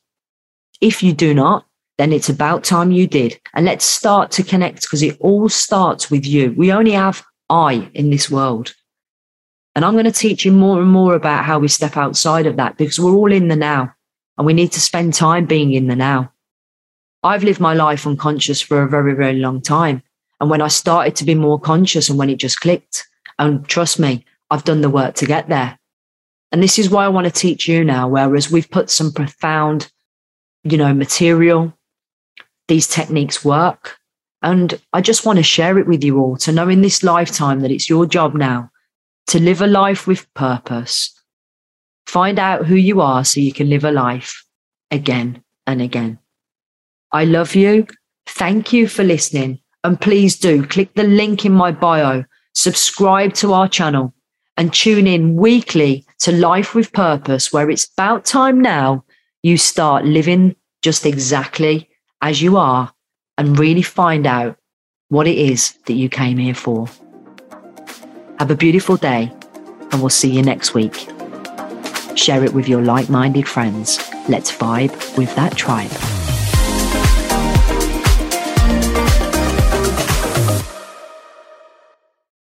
If 0.81 1.03
you 1.03 1.13
do 1.13 1.35
not, 1.35 1.67
then 1.99 2.15
it's 2.15 2.31
about 2.31 2.65
time 2.65 2.93
you 2.93 3.07
did. 3.07 3.39
And 3.53 3.67
let's 3.67 3.85
start 3.85 4.31
to 4.33 4.43
connect 4.43 4.81
because 4.81 5.03
it 5.03 5.19
all 5.21 5.51
starts 5.51 6.11
with 6.11 6.25
you. 6.25 6.55
We 6.57 6.73
only 6.73 6.93
have 6.93 7.23
I 7.51 7.91
in 7.93 8.09
this 8.09 8.31
world. 8.31 8.75
And 9.75 9.85
I'm 9.85 9.93
going 9.93 10.07
to 10.07 10.13
teach 10.13 10.47
you 10.47 10.53
more 10.53 10.81
and 10.81 10.91
more 10.91 11.15
about 11.15 11.45
how 11.45 11.59
we 11.59 11.69
step 11.69 11.99
outside 11.99 12.47
of 12.47 12.57
that 12.57 12.79
because 12.79 12.99
we're 12.99 13.13
all 13.13 13.31
in 13.31 13.49
the 13.49 13.55
now 13.55 13.93
and 14.39 14.47
we 14.47 14.55
need 14.55 14.73
to 14.73 14.81
spend 14.81 15.13
time 15.13 15.45
being 15.45 15.75
in 15.75 15.89
the 15.89 15.97
now. 15.97 16.33
I've 17.23 17.45
lived 17.45 17.61
my 17.61 17.75
life 17.75 18.07
unconscious 18.07 18.61
for 18.61 18.83
a 18.83 18.89
very, 18.89 19.15
very 19.15 19.35
long 19.35 19.61
time. 19.61 20.03
And 20.41 20.51
when 20.51 20.61
I 20.61 20.69
started 20.69 21.17
to 21.17 21.25
be 21.25 21.35
more 21.35 21.59
conscious 21.59 22.09
and 22.09 22.19
when 22.19 22.31
it 22.31 22.37
just 22.37 22.61
clicked, 22.61 23.07
and 23.39 23.67
trust 23.69 23.99
me, 23.99 24.25
I've 24.51 24.65
done 24.65 24.81
the 24.81 24.91
work 24.91 25.15
to 25.17 25.27
get 25.27 25.49
there. 25.49 25.79
And 26.53 26.63
this 26.63 26.79
is 26.79 26.91
why 26.91 27.05
I 27.05 27.09
want 27.09 27.27
to 27.27 27.33
teach 27.33 27.69
you 27.69 27.85
now, 27.85 28.09
whereas 28.09 28.51
we've 28.51 28.71
put 28.71 28.91
some 28.91 29.13
profound, 29.13 29.91
you 30.63 30.77
know, 30.77 30.95
material, 30.95 31.73
these 32.69 32.87
techniques 32.87 33.45
work. 33.45 33.99
And 34.43 34.81
I 34.93 35.01
just 35.01 35.27
want 35.27 35.39
to 35.39 35.43
share 35.43 35.79
it 35.79 35.87
with 35.87 36.05
you 36.05 36.19
all 36.19 36.37
to 36.39 36.53
know 36.53 36.69
in 36.69 36.83
this 36.83 37.03
lifetime 37.03 37.61
that 37.61 37.71
it's 37.71 37.89
your 37.89 38.07
job 38.07 38.35
now 38.35 38.71
to 39.29 39.41
live 39.41 39.61
a 39.61 39.67
life 39.67 40.07
with 40.07 40.33
purpose. 40.35 41.13
Find 42.07 42.39
out 42.39 42.67
who 42.67 42.77
you 42.77 43.01
are 43.01 43.25
so 43.25 43.41
you 43.41 43.53
can 43.53 43.69
live 43.69 43.85
a 43.85 43.91
life 43.91 44.45
again 44.91 45.43
and 45.67 45.83
again. 45.83 46.21
I 47.13 47.25
love 47.25 47.55
you. 47.55 47.87
Thank 48.27 48.73
you 48.73 48.89
for 48.89 49.05
listening. 49.05 49.61
And 49.85 50.01
please 50.01 50.39
do 50.39 50.67
click 50.67 50.95
the 50.95 51.05
link 51.05 51.45
in 51.45 51.53
my 51.53 51.71
bio, 51.71 52.25
subscribe 52.55 53.35
to 53.35 53.53
our 53.53 53.69
channel, 53.69 54.15
and 54.57 54.73
tune 54.73 55.07
in 55.07 55.37
weekly 55.37 56.05
to 56.21 56.33
Life 56.33 56.75
with 56.75 56.93
Purpose, 56.93 57.53
where 57.53 57.71
it's 57.71 57.89
about 57.93 58.25
time 58.25 58.61
now 58.61 59.05
you 59.43 59.57
start 59.57 60.05
living 60.05 60.57
just 60.83 61.07
exactly 61.07 61.89
as 62.21 62.43
you 62.43 62.57
are 62.57 62.93
and 63.39 63.59
really 63.59 63.83
find 63.83 64.27
out 64.27 64.57
what 65.09 65.29
it 65.29 65.39
is 65.39 65.75
that 65.87 65.95
you 65.95 66.09
came 66.09 66.39
here 66.39 66.55
for. 66.55 66.89
Have 68.41 68.51
a 68.51 68.57
beautiful 68.57 68.97
day, 68.97 69.33
and 69.93 70.01
we'll 70.01 70.11
see 70.11 70.31
you 70.31 70.43
next 70.43 70.75
week. 70.75 71.07
Share 72.17 72.43
it 72.43 72.55
with 72.55 72.69
your 72.69 72.83
like 72.83 73.09
minded 73.09 73.47
friends. 73.47 73.99
Let's 74.29 74.51
vibe 74.51 75.17
with 75.17 75.35
that 75.37 75.57
tribe. 75.57 76.26